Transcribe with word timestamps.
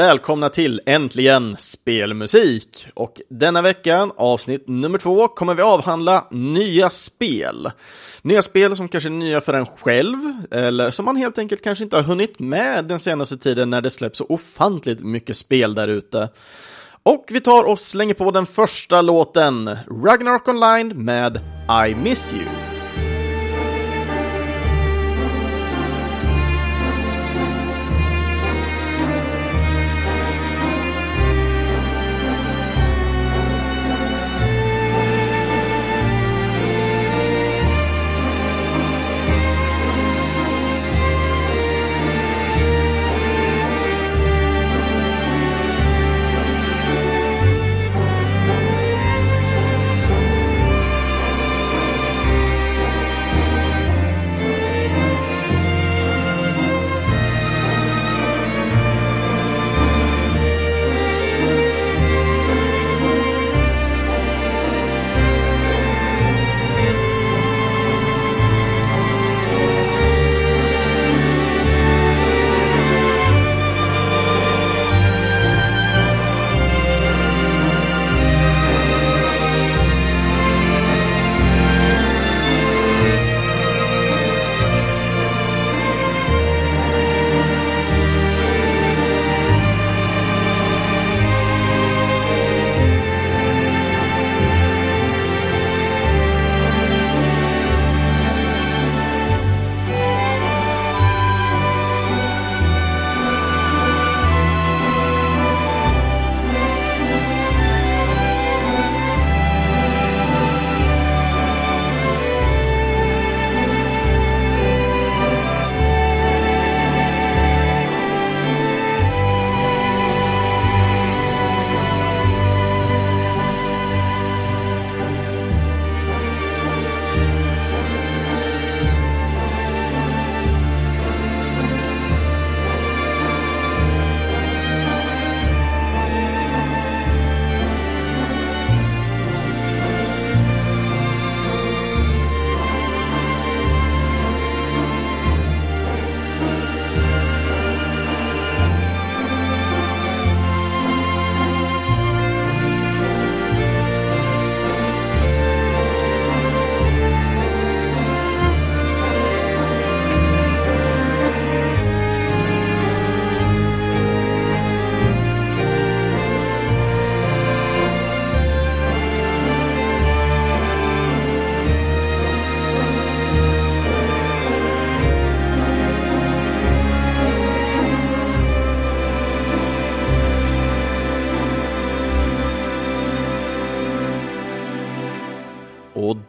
välkomna 0.00 0.48
till 0.48 0.80
Äntligen 0.86 1.56
Spelmusik! 1.58 2.88
Och 2.94 3.20
denna 3.28 3.62
vecka, 3.62 4.10
avsnitt 4.16 4.68
nummer 4.68 4.98
två, 4.98 5.28
kommer 5.28 5.54
vi 5.54 5.62
avhandla 5.62 6.26
nya 6.30 6.90
spel. 6.90 7.70
Nya 8.22 8.42
spel 8.42 8.76
som 8.76 8.88
kanske 8.88 9.08
är 9.08 9.10
nya 9.10 9.40
för 9.40 9.54
en 9.54 9.66
själv, 9.66 10.18
eller 10.50 10.90
som 10.90 11.04
man 11.04 11.16
helt 11.16 11.38
enkelt 11.38 11.64
kanske 11.64 11.84
inte 11.84 11.96
har 11.96 12.02
hunnit 12.02 12.38
med 12.38 12.84
den 12.84 12.98
senaste 12.98 13.38
tiden 13.38 13.70
när 13.70 13.80
det 13.80 13.90
släpps 13.90 14.18
så 14.18 14.26
ofantligt 14.28 15.02
mycket 15.02 15.36
spel 15.36 15.74
där 15.74 15.88
ute. 15.88 16.28
Och 17.02 17.24
vi 17.30 17.40
tar 17.40 17.64
och 17.64 17.80
slänger 17.80 18.14
på 18.14 18.30
den 18.30 18.46
första 18.46 19.02
låten, 19.02 19.76
Ragnarok 20.04 20.48
Online 20.48 20.88
med 20.88 21.40
I 21.88 21.94
Miss 21.94 22.32
You. 22.32 22.69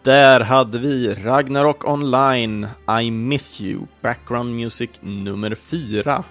Där 0.04 0.40
hade 0.40 0.80
vi 0.80 1.14
Ragnarok 1.14 1.88
Online, 1.88 2.68
I 3.02 3.12
Miss 3.12 3.62
You, 3.62 3.80
Background 4.02 4.56
Music 4.56 4.90
nummer 5.02 5.56
4. 5.56 6.24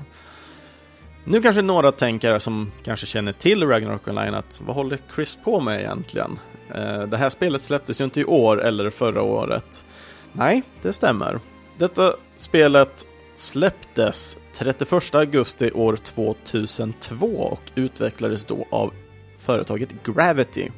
Nu 1.25 1.43
kanske 1.43 1.63
några 1.63 1.93
tänker 1.93 2.39
som 2.39 2.73
kanske 2.85 3.07
känner 3.07 3.33
till 3.33 3.67
Ragnarok 3.67 4.09
Online 4.09 4.35
att 4.35 4.61
vad 4.67 4.77
håller 4.77 4.99
Chris 5.15 5.39
på 5.45 5.61
med 5.61 5.81
egentligen? 5.81 6.39
Eh, 6.75 7.03
det 7.03 7.17
här 7.17 7.31
spelet 7.31 7.63
släpptes 7.63 8.01
ju 8.01 8.05
inte 8.05 8.21
i 8.21 8.25
år 8.25 8.63
eller 8.63 8.91
förra 8.91 9.23
året. 9.23 9.85
Nej, 10.33 10.63
det 10.83 10.93
stämmer. 10.93 11.41
Detta 11.79 12.15
spelet 12.37 13.07
släpptes 13.35 14.37
31 14.53 15.15
augusti 15.15 15.71
år 15.71 15.97
2002 15.97 17.27
och 17.27 17.63
utvecklades 17.75 18.45
då 18.45 18.67
av 18.71 18.93
företaget 19.39 20.05
Gravity. 20.05 20.71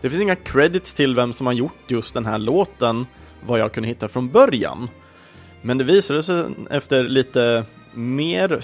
Det 0.00 0.10
finns 0.10 0.22
inga 0.22 0.36
credits 0.36 0.94
till 0.94 1.16
vem 1.16 1.32
som 1.32 1.46
har 1.46 1.54
gjort 1.54 1.90
just 1.90 2.14
den 2.14 2.26
här 2.26 2.38
låten, 2.38 3.06
vad 3.46 3.60
jag 3.60 3.72
kunde 3.72 3.88
hitta 3.88 4.08
från 4.08 4.28
början. 4.28 4.88
Men 5.62 5.78
det 5.78 5.84
visade 5.84 6.22
sig 6.22 6.44
efter 6.70 7.04
lite 7.04 7.64
mer, 7.94 8.58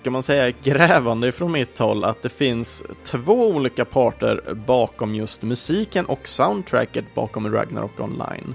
ska 0.00 0.10
man 0.10 0.22
säga, 0.22 0.54
grävande 0.62 1.32
från 1.32 1.52
mitt 1.52 1.78
håll 1.78 2.04
att 2.04 2.22
det 2.22 2.28
finns 2.28 2.84
två 3.04 3.48
olika 3.48 3.84
parter 3.84 4.54
bakom 4.66 5.14
just 5.14 5.42
musiken 5.42 6.06
och 6.06 6.28
soundtracket 6.28 7.14
bakom 7.14 7.52
Ragnarok 7.52 8.00
Online. 8.00 8.54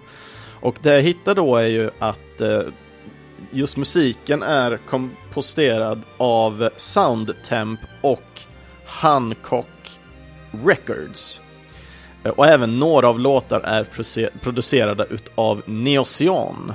Och 0.62 0.76
det 0.81 0.94
jag 0.94 1.02
hittar 1.02 1.36
då 1.36 1.56
är 1.56 1.68
ju 1.68 1.90
att 2.00 2.42
eh, 2.42 2.62
just 3.52 3.78
musiken 3.78 4.44
är 4.44 4.80
komposterad 4.90 6.02
av 6.18 6.70
Soundtemp 6.78 7.80
och 8.02 8.42
Hancock 8.86 10.00
Records. 10.66 11.42
Eh, 12.28 12.34
och 12.34 12.46
även 12.48 12.80
några 12.80 13.10
av 13.10 13.20
låtar 13.20 13.60
är 13.60 13.84
producerade 14.42 15.08
utav 15.10 15.62
Neocyan. 15.66 16.74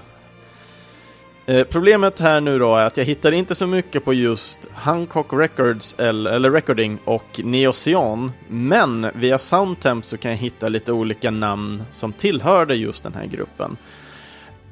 Eh, 1.46 1.64
problemet 1.64 2.20
här 2.20 2.40
nu 2.40 2.58
då 2.58 2.76
är 2.76 2.86
att 2.86 2.96
jag 2.96 3.04
hittar 3.04 3.32
inte 3.32 3.54
så 3.54 3.66
mycket 3.66 4.04
på 4.04 4.14
just 4.14 4.58
Hancock 4.74 5.26
Records 5.32 5.94
eller, 5.98 6.30
eller 6.30 6.50
Recording 6.50 6.98
och 7.04 7.40
Neocyan, 7.44 8.32
men 8.48 9.06
via 9.14 9.38
Soundtemp 9.38 10.04
så 10.04 10.16
kan 10.16 10.30
jag 10.30 10.38
hitta 10.38 10.68
lite 10.68 10.92
olika 10.92 11.30
namn 11.30 11.82
som 11.92 12.12
tillhörde 12.12 12.74
just 12.74 13.02
den 13.04 13.14
här 13.14 13.26
gruppen. 13.26 13.76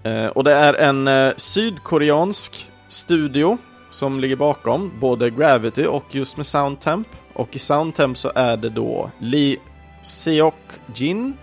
Eh, 0.03 0.27
och 0.27 0.45
det 0.45 0.53
är 0.53 0.75
en 0.75 1.33
sydkoreansk 1.37 2.71
studio 2.89 3.59
som 3.91 4.21
ligger 4.21 4.37
bakom 4.37 4.93
både 5.01 5.31
Gravity 5.31 5.87
och 5.87 6.05
just 6.11 6.37
med 6.37 6.47
Soundtemp. 6.47 7.09
Och 7.33 7.57
i 7.57 7.59
Soundtemp 7.59 8.19
så 8.19 8.33
är 8.35 8.57
det 8.57 8.69
då 8.69 9.11
Lee 9.19 9.57
Seok 10.03 10.81
Jin, 10.95 11.37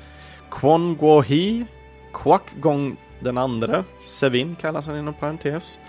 Kwon 0.50 0.96
Guo 0.96 1.22
Hee, 1.22 1.66
Kwak 2.14 2.56
Gong 2.60 2.98
den 3.20 3.38
andre, 3.38 3.84
Sevin 4.04 4.56
kallas 4.56 4.88
han 4.88 4.98
inom 4.98 5.14
parentes. 5.14 5.80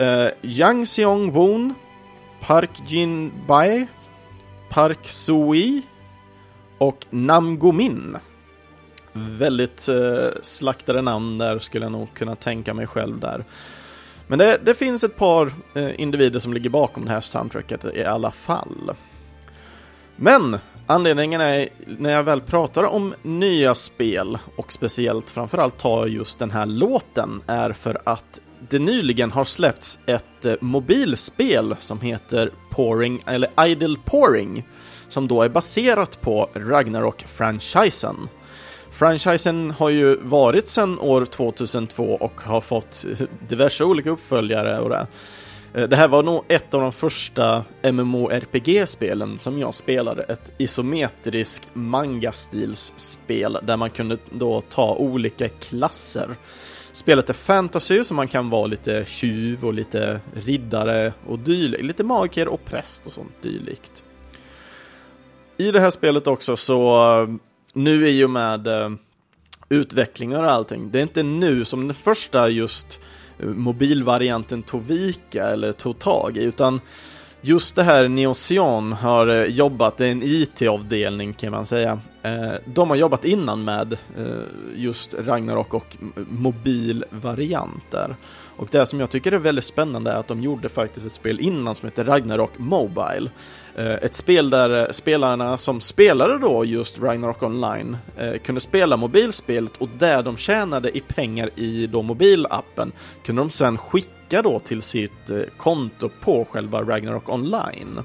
Uh, 0.00 0.30
Yang 0.42 0.86
Seong 0.86 1.32
Woon, 1.32 1.74
Park 2.40 2.70
Jin 2.86 3.32
Bae, 3.46 3.86
Park 4.70 5.08
Sui 5.08 5.82
och 6.78 7.06
Nam 7.10 7.58
Gomin. 7.58 8.16
Väldigt 9.12 9.88
uh, 9.88 10.30
slaktade 10.42 11.02
namn 11.02 11.38
där 11.38 11.58
skulle 11.58 11.84
jag 11.84 11.92
nog 11.92 12.14
kunna 12.14 12.36
tänka 12.36 12.74
mig 12.74 12.86
själv 12.86 13.20
där. 13.20 13.44
Men 14.26 14.38
det, 14.38 14.58
det 14.64 14.74
finns 14.74 15.04
ett 15.04 15.16
par 15.16 15.46
uh, 15.76 16.00
individer 16.00 16.40
som 16.40 16.52
ligger 16.52 16.70
bakom 16.70 17.04
det 17.04 17.10
här 17.10 17.20
soundtracket 17.20 17.84
i 17.84 18.04
alla 18.04 18.30
fall. 18.30 18.94
Men 20.16 20.58
anledningen 20.88 21.40
är, 21.40 21.68
när 21.86 22.10
jag 22.10 22.24
väl 22.24 22.40
pratar 22.40 22.84
om 22.84 23.14
nya 23.22 23.74
spel 23.74 24.38
och 24.56 24.72
speciellt 24.72 25.30
framförallt 25.30 25.78
tar 25.78 26.06
just 26.06 26.38
den 26.38 26.50
här 26.50 26.66
låten, 26.66 27.42
är 27.46 27.72
för 27.72 27.98
att 28.04 28.40
det 28.68 28.78
nyligen 28.78 29.30
har 29.30 29.44
släppts 29.44 29.98
ett 30.06 30.44
eh, 30.44 30.54
mobilspel 30.60 31.76
som 31.78 32.00
heter 32.00 32.52
Pouring, 32.70 33.22
eller 33.26 33.66
Idle 33.66 33.96
Pouring, 34.04 34.68
som 35.08 35.28
då 35.28 35.42
är 35.42 35.48
baserat 35.48 36.20
på 36.20 36.50
Ragnarok-franchisen. 36.54 38.28
Franchisen 38.90 39.70
har 39.70 39.90
ju 39.90 40.16
varit 40.16 40.68
sedan 40.68 40.98
år 40.98 41.24
2002 41.24 42.04
och 42.04 42.40
har 42.40 42.60
fått 42.60 43.04
diverse 43.48 43.84
olika 43.84 44.10
uppföljare 44.10 44.78
och 44.78 44.90
det. 44.90 45.06
Eh, 45.78 45.88
det 45.88 45.96
här 45.96 46.08
var 46.08 46.22
nog 46.22 46.44
ett 46.48 46.74
av 46.74 46.80
de 46.80 46.92
första 46.92 47.64
MMORPG-spelen 47.82 49.38
som 49.38 49.58
jag 49.58 49.74
spelade, 49.74 50.22
ett 50.22 50.52
isometriskt 50.58 51.70
manga-stilsspel 51.72 53.58
där 53.62 53.76
man 53.76 53.90
kunde 53.90 54.18
då 54.30 54.60
ta 54.60 54.94
olika 54.94 55.48
klasser. 55.48 56.36
Spelet 56.92 57.30
är 57.30 57.34
fantasy, 57.34 58.04
så 58.04 58.14
man 58.14 58.28
kan 58.28 58.50
vara 58.50 58.66
lite 58.66 59.04
tjuv 59.06 59.64
och 59.64 59.74
lite 59.74 60.20
riddare 60.34 61.12
och 61.26 61.38
dylikt, 61.38 61.84
lite 61.84 62.04
magiker 62.04 62.48
och 62.48 62.64
präst 62.64 63.06
och 63.06 63.12
sånt 63.12 63.42
dylikt. 63.42 64.04
I 65.56 65.70
det 65.70 65.80
här 65.80 65.90
spelet 65.90 66.26
också 66.26 66.56
så, 66.56 66.96
eh, 67.22 67.28
nu 67.72 68.08
i 68.08 68.24
och 68.24 68.30
med 68.30 68.60
utvecklingen 68.60 68.98
utvecklingar 69.70 70.44
och 70.44 70.50
allting, 70.50 70.90
det 70.90 70.98
är 70.98 71.02
inte 71.02 71.22
nu 71.22 71.64
som 71.64 71.86
den 71.86 71.94
första 71.94 72.48
just 72.48 73.00
mobilvarianten 73.40 74.62
Tovika 74.62 75.46
eller 75.48 75.72
tog 75.72 75.98
tag 75.98 76.36
i, 76.36 76.42
utan 76.42 76.80
just 77.40 77.76
det 77.76 77.82
här 77.82 78.08
Neocyan 78.08 78.92
har 78.92 79.26
eh, 79.26 79.44
jobbat, 79.44 79.96
det 79.96 80.06
är 80.06 80.12
en 80.12 80.22
IT-avdelning 80.22 81.32
kan 81.34 81.50
man 81.50 81.66
säga. 81.66 82.00
Eh, 82.22 82.54
de 82.64 82.90
har 82.90 82.96
jobbat 82.96 83.24
innan 83.24 83.64
med 83.64 83.92
eh, 83.92 84.26
just 84.74 85.14
Ragnarok 85.14 85.74
och 85.74 85.96
mobilvarianter. 86.14 88.16
Och 88.56 88.68
det 88.70 88.86
som 88.86 89.00
jag 89.00 89.10
tycker 89.10 89.32
är 89.32 89.38
väldigt 89.38 89.64
spännande 89.64 90.10
är 90.10 90.16
att 90.16 90.28
de 90.28 90.42
gjorde 90.42 90.68
faktiskt 90.68 91.06
ett 91.06 91.12
spel 91.12 91.40
innan 91.40 91.74
som 91.74 91.86
heter 91.86 92.04
Ragnarok 92.04 92.58
Mobile. 92.58 93.30
Eh, 93.76 93.94
ett 93.94 94.14
spel 94.14 94.50
där 94.50 94.92
spelarna 94.92 95.56
som 95.56 95.80
spelade 95.80 96.38
då 96.38 96.64
just 96.64 97.00
Ragnarok 97.00 97.42
Online 97.42 97.96
kunde 98.42 98.60
spela 98.60 98.96
mobilspelet 98.96 99.72
och 99.78 99.88
det 99.98 100.22
de 100.22 100.36
tjänade 100.36 100.96
i 100.96 101.00
pengar 101.00 101.50
i 101.56 101.86
då 101.86 102.02
mobilappen 102.02 102.92
kunde 103.24 103.42
de 103.42 103.50
sedan 103.50 103.78
skicka 103.78 104.42
då 104.42 104.58
till 104.58 104.82
sitt 104.82 105.30
konto 105.56 106.10
på 106.20 106.44
själva 106.44 106.82
Ragnarok 106.82 107.28
Online. 107.28 108.00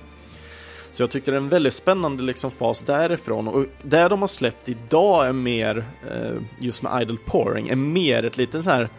Så 0.94 1.04
jag 1.04 1.10
tyckte 1.10 1.32
det 1.32 1.38
är 1.38 1.42
en 1.42 1.50
väldigt 1.50 1.74
spännande 1.74 2.24
liksom 2.24 2.52
fas 2.52 2.82
därifrån 2.82 3.48
och 3.48 3.66
det 3.82 4.08
de 4.08 4.22
har 4.22 4.28
släppt 4.28 4.70
idag 4.70 5.28
är 5.28 5.34
mer, 5.34 5.86
eh, 6.12 6.42
just 6.60 6.84
med 6.84 7.02
Idle 7.02 7.18
Pouring, 7.26 7.70
är 7.70 7.76
mer 7.76 8.24
ett 8.24 8.38
litet 8.38 8.64
så 8.64 8.70
här 8.70 8.90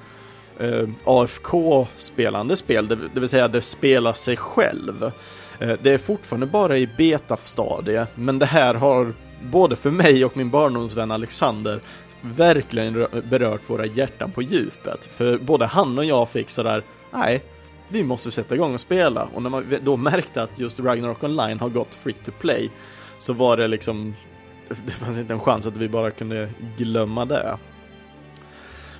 eh, 0.58 0.88
AFK-spelande 1.04 2.56
spel, 2.56 2.88
det, 3.14 3.20
vill 3.20 3.28
säga 3.28 3.48
det 3.48 3.60
spelar 3.60 4.12
sig 4.12 4.36
själv. 4.36 5.10
Eh, 5.58 5.72
det 5.82 5.90
är 5.90 5.98
fortfarande 5.98 6.46
bara 6.46 6.78
i 6.78 6.86
beta-stadie, 6.86 8.06
men 8.14 8.38
det 8.38 8.46
här 8.46 8.74
har 8.74 9.12
både 9.42 9.76
för 9.76 9.90
mig 9.90 10.24
och 10.24 10.36
min 10.36 10.50
barndomsvän 10.50 11.10
Alexander 11.10 11.80
verkligen 12.20 13.06
berört 13.30 13.70
våra 13.70 13.86
hjärtan 13.86 14.30
på 14.30 14.42
djupet. 14.42 15.06
För 15.06 15.38
både 15.38 15.66
han 15.66 15.98
och 15.98 16.04
jag 16.04 16.28
fick 16.28 16.50
sådär, 16.50 16.82
nej, 17.10 17.40
vi 17.88 18.04
måste 18.04 18.30
sätta 18.30 18.54
igång 18.54 18.74
och 18.74 18.80
spela. 18.80 19.28
Och 19.34 19.42
när 19.42 19.50
man 19.50 19.78
då 19.82 19.96
märkte 19.96 20.42
att 20.42 20.58
just 20.58 20.80
Ragnarok 20.80 21.24
Online 21.24 21.60
har 21.60 21.68
gått 21.68 21.94
free 21.94 22.14
to 22.24 22.30
play 22.40 22.70
så 23.18 23.32
var 23.32 23.56
det 23.56 23.68
liksom, 23.68 24.14
det 24.86 24.92
fanns 24.92 25.18
inte 25.18 25.32
en 25.32 25.40
chans 25.40 25.66
att 25.66 25.76
vi 25.76 25.88
bara 25.88 26.10
kunde 26.10 26.50
glömma 26.76 27.24
det. 27.24 27.58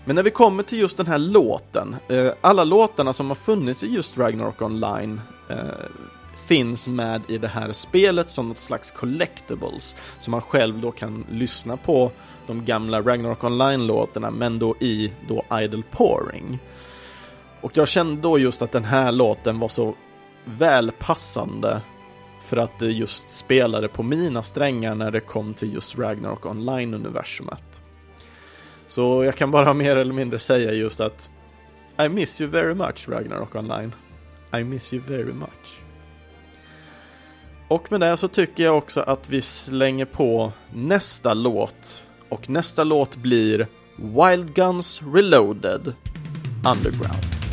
Men 0.05 0.17
när 0.17 0.23
vi 0.23 0.31
kommer 0.31 0.63
till 0.63 0.79
just 0.79 0.97
den 0.97 1.07
här 1.07 1.19
låten, 1.19 1.97
eh, 2.09 2.33
alla 2.41 2.65
låtarna 2.65 3.13
som 3.13 3.29
har 3.29 3.35
funnits 3.35 3.85
i 3.85 3.89
just 3.89 4.19
Ragnarok 4.19 4.63
Online 4.63 5.21
eh, 5.51 5.57
finns 6.47 6.89
med 6.89 7.23
i 7.29 7.39
det 7.39 7.49
här 7.49 7.73
spelet 7.73 8.29
som 8.29 8.49
något 8.49 8.59
slags 8.59 8.91
collectibles, 8.91 9.97
så 10.19 10.31
man 10.31 10.41
själv 10.41 10.81
då 10.81 10.91
kan 10.91 11.25
lyssna 11.31 11.77
på 11.77 12.11
de 12.47 12.65
gamla 12.65 13.03
Ragnarok 13.03 13.45
Online-låtarna, 13.45 14.31
men 14.31 14.59
då 14.59 14.77
i 14.81 15.13
då 15.29 15.45
Idle 15.61 15.83
Pouring. 15.91 16.59
Och 17.65 17.77
jag 17.77 17.89
kände 17.89 18.23
då 18.23 18.39
just 18.39 18.63
att 18.63 18.73
den 18.73 18.85
här 18.85 19.13
låten 19.13 19.59
var 19.59 19.69
så 19.69 19.95
välpassande 20.45 21.81
för 22.43 22.57
att 22.57 22.79
det 22.79 22.87
just 22.87 23.29
spelade 23.29 23.89
på 23.89 24.03
mina 24.03 24.43
strängar 24.43 24.95
när 24.95 25.11
det 25.11 25.21
kom 25.21 25.55
till 25.55 25.75
just 25.75 25.99
Ragnarok 25.99 26.47
Online-universumet. 26.47 27.83
Så 28.87 29.25
jag 29.25 29.37
kan 29.37 29.51
bara 29.51 29.75
mer 29.75 29.97
eller 29.97 30.13
mindre 30.13 30.39
säga 30.39 30.73
just 30.73 31.01
att 31.01 31.31
I 32.05 32.09
miss 32.09 32.41
you 32.41 32.51
very 32.51 32.75
much 32.75 33.09
Ragnarok 33.09 33.55
Online. 33.55 33.93
I 34.57 34.65
miss 34.65 34.93
you 34.93 35.03
very 35.09 35.33
much. 35.33 35.81
Och 37.69 37.93
med 37.93 38.01
det 38.01 38.17
så 38.17 38.29
tycker 38.29 38.65
jag 38.65 38.79
också 38.79 39.01
att 39.01 39.31
vi 39.31 39.43
slänger 39.43 40.05
på 40.05 40.53
nästa 40.75 41.35
låt. 41.35 42.07
Och 42.29 42.51
nästa 42.51 42.85
låt 42.85 43.17
blir 43.17 43.67
Wild 43.97 44.55
Guns 44.55 45.03
Reloaded 45.15 45.93
Underground. 46.67 47.44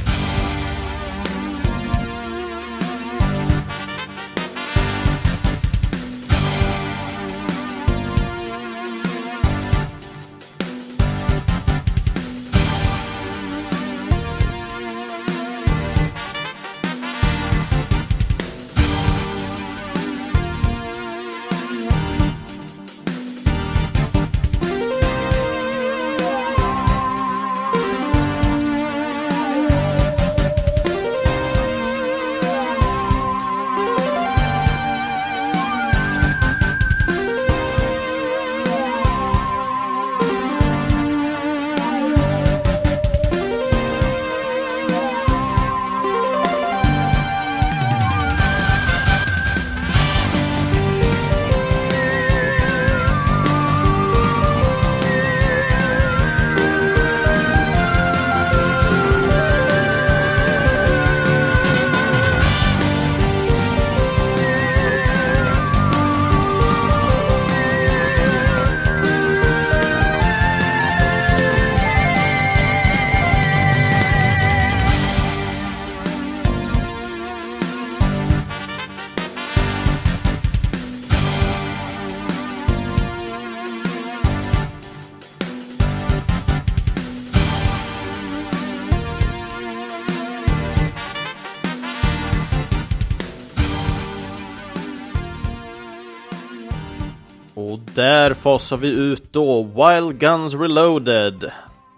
Här 98.22 98.34
fasar 98.34 98.78
vi 98.78 98.88
ut 98.88 99.34
då 99.34 99.64
Wild 99.64 100.20
Guns 100.20 100.54
Reloaded 100.54 101.52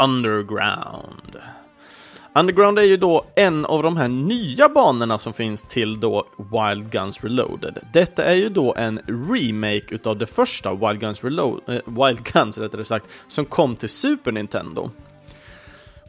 Underground. 0.03 1.38
Underground 2.36 2.80
är 2.80 2.84
ju 2.84 2.98
då 2.98 3.25
en 3.36 3.65
av 3.65 3.84
de 3.84 3.98
här 3.98 4.08
nya 4.08 4.70
banorna 4.70 5.20
som 5.20 5.34
finns 5.34 5.63
till 5.63 6.00
då 6.00 6.27
Wild 6.38 6.92
Guns 6.92 7.24
Reloaded. 7.24 7.77
Detta 7.94 8.24
är 8.24 8.34
ju 8.34 8.50
då 8.50 8.75
en 8.77 9.00
remake 9.08 9.96
utav 9.96 10.18
det 10.18 10.25
första 10.25 10.74
Wild 10.74 11.00
Guns 11.00 11.24
Reload, 11.24 11.62
äh, 11.68 11.75
eh, 11.75 11.82
Wild 11.86 12.24
Guns 12.24 12.58
rättare 12.58 12.86
sagt, 12.86 13.06
som 13.27 13.46
kom 13.46 13.75
till 13.75 13.89
Super 13.89 14.32
Nintendo. 14.32 14.89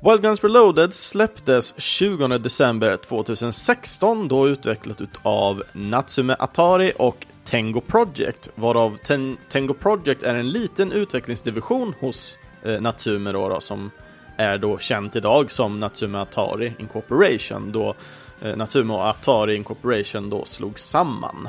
Wild 0.00 0.22
Guns 0.22 0.44
Reloaded 0.44 0.94
släpptes 0.94 1.80
20 1.80 2.38
december 2.38 2.96
2016, 2.96 4.28
då 4.28 4.48
utvecklat 4.48 5.00
utav 5.00 5.62
Natsume 5.72 6.36
Atari 6.38 6.92
och 6.96 7.26
Tengo 7.44 7.80
Project, 7.80 8.50
varav 8.54 8.96
Ten 8.96 9.36
Tengo 9.48 9.74
Project 9.74 10.22
är 10.22 10.34
en 10.34 10.48
liten 10.48 10.92
utvecklingsdivision 10.92 11.94
hos 12.00 12.38
eh, 12.62 12.80
Natsume 12.80 13.32
då, 13.32 13.48
då, 13.48 13.60
som 13.60 13.90
är 14.36 14.58
då 14.58 14.78
känt 14.78 15.16
idag 15.16 15.50
som 15.50 15.80
Natsume 15.80 16.18
Atari 16.18 16.72
Incorporation, 16.78 17.72
då 17.72 17.94
eh, 18.42 18.56
Natsume 18.56 18.94
och 18.94 19.08
Atari 19.08 19.56
Incorporation 19.56 20.30
då 20.30 20.44
slog 20.44 20.78
samman. 20.78 21.48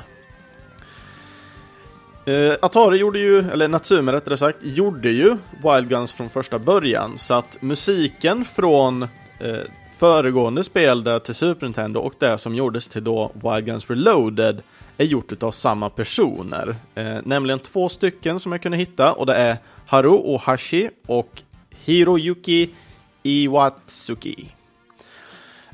Eh, 2.26 2.54
Atari 2.62 2.98
gjorde 2.98 3.20
ju, 3.20 3.40
eller 3.52 3.68
Natsume 3.68 4.12
rättare 4.12 4.38
sagt, 4.38 4.58
gjorde 4.62 5.10
ju 5.10 5.38
Wild 5.64 5.90
Guns 5.90 6.14
från 6.14 6.30
första 6.30 6.60
början, 6.60 7.18
så 7.18 7.34
att 7.34 7.62
musiken 7.62 8.46
från 8.46 9.04
eh, 9.04 9.60
föregående 9.98 10.64
spel 10.64 11.04
där 11.04 11.20
till 11.20 11.36
Super 11.36 11.66
Nintendo 11.66 12.00
och 12.00 12.14
det 12.20 12.38
som 12.38 12.56
gjordes 12.56 12.88
till 12.88 13.04
då 13.04 13.32
Wild 13.34 13.66
Guns 13.66 13.90
Reloaded 13.90 14.62
är 14.98 15.06
gjort 15.06 15.44
av 15.44 15.52
samma 15.52 15.90
personer. 15.90 16.76
Eh, 16.96 17.18
nämligen 17.24 17.60
två 17.60 17.90
stycken 17.90 18.40
som 18.40 18.52
jag 18.52 18.62
kunde 18.62 18.78
hitta 18.78 19.14
och 19.14 19.26
det 19.26 19.36
är 19.36 19.58
Haru 19.86 20.10
Ohashi 20.10 20.90
och 21.08 21.42
Hiroyuki 21.86 22.70
Iwatsuki. 23.24 24.50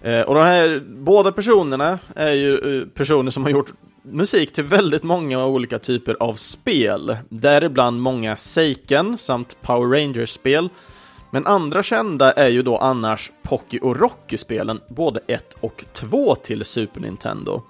Eh, 0.01 0.21
och 0.21 0.35
de 0.35 0.43
här 0.43 0.83
båda 0.87 1.31
personerna 1.31 1.99
är 2.15 2.31
ju 2.31 2.79
eh, 2.81 2.87
personer 2.87 3.31
som 3.31 3.43
har 3.43 3.49
gjort 3.49 3.73
musik 4.03 4.53
till 4.53 4.63
väldigt 4.63 5.03
många 5.03 5.45
olika 5.45 5.79
typer 5.79 6.17
av 6.19 6.33
spel, 6.33 7.17
däribland 7.29 8.01
många 8.01 8.37
Seiken 8.37 9.17
samt 9.17 9.57
Power 9.61 9.99
Rangers-spel. 9.99 10.69
Men 11.31 11.47
andra 11.47 11.83
kända 11.83 12.31
är 12.31 12.49
ju 12.49 12.63
då 12.63 12.77
annars 12.77 13.31
Pocky 13.43 13.79
och 13.79 13.99
Rocky-spelen, 13.99 14.79
både 14.89 15.19
1 15.27 15.55
och 15.59 15.85
2 15.93 16.35
till 16.35 16.65
Super 16.65 17.01
Nintendo. 17.01 17.61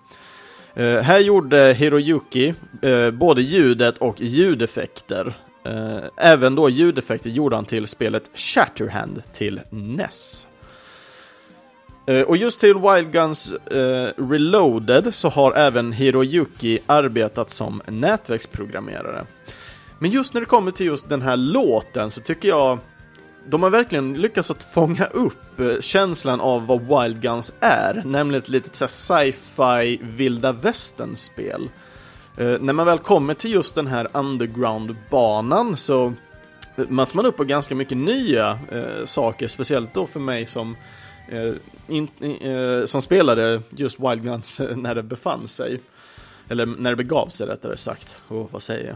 Uh, 0.79 0.99
här 0.99 1.19
gjorde 1.19 1.73
Hiroyuki 1.73 2.53
uh, 2.85 3.11
både 3.11 3.41
ljudet 3.41 3.97
och 3.97 4.21
ljudeffekter. 4.21 5.33
Uh, 5.67 6.03
även 6.17 6.55
då 6.55 6.69
ljudeffekter 6.69 7.29
gjorde 7.29 7.55
han 7.55 7.65
till 7.65 7.87
spelet 7.87 8.31
Shatterhand 8.33 9.23
till 9.33 9.61
NES. 9.69 10.47
Och 12.27 12.37
just 12.37 12.59
till 12.59 12.75
Wild 12.75 13.11
Guns 13.11 13.53
uh, 13.53 14.29
Reloaded 14.29 15.15
så 15.15 15.29
har 15.29 15.53
även 15.53 15.91
Hiroyuki 15.91 16.79
arbetat 16.85 17.49
som 17.49 17.81
nätverksprogrammerare. 17.87 19.25
Men 19.99 20.11
just 20.11 20.33
när 20.33 20.41
det 20.41 20.45
kommer 20.45 20.71
till 20.71 20.85
just 20.85 21.09
den 21.09 21.21
här 21.21 21.37
låten 21.37 22.11
så 22.11 22.21
tycker 22.21 22.47
jag 22.49 22.79
de 23.49 23.63
har 23.63 23.69
verkligen 23.69 24.13
lyckats 24.13 24.51
att 24.51 24.63
fånga 24.63 25.05
upp 25.05 25.59
eh, 25.59 25.79
känslan 25.79 26.41
av 26.41 26.65
vad 26.67 27.03
Wild 27.03 27.21
Guns 27.21 27.53
är, 27.59 28.03
nämligen 28.05 28.41
ett 28.41 28.49
litet 28.49 28.75
sci-fi 28.75 29.99
vilda 30.01 30.51
västern-spel. 30.51 31.69
Eh, 32.37 32.59
när 32.59 32.73
man 32.73 32.85
väl 32.85 32.97
kommer 32.97 33.33
till 33.33 33.51
just 33.51 33.75
den 33.75 33.87
här 33.87 34.07
underground-banan 34.13 35.77
så 35.77 36.05
eh, 36.75 36.87
möts 36.87 37.13
man 37.13 37.25
upp 37.25 37.37
på 37.37 37.43
ganska 37.43 37.75
mycket 37.75 37.97
nya 37.97 38.59
saker, 39.05 39.47
speciellt 39.47 39.93
då 39.93 40.07
för 40.07 40.19
mig 40.19 40.45
som 40.45 40.75
Eh, 41.31 41.53
in, 41.87 42.07
eh, 42.41 42.85
som 42.85 43.01
spelade 43.01 43.61
just 43.69 43.99
Wild 43.99 44.23
Guns 44.23 44.61
när 44.75 44.95
det 44.95 45.03
befann 45.03 45.47
sig. 45.47 45.79
Eller 46.49 46.65
när 46.65 46.89
det 46.89 46.95
begav 46.95 47.27
sig 47.27 47.47
rättare 47.47 47.77
sagt. 47.77 48.23
Och 48.27 48.51
vad 48.51 48.61
säger 48.61 48.87
jag? 48.87 48.95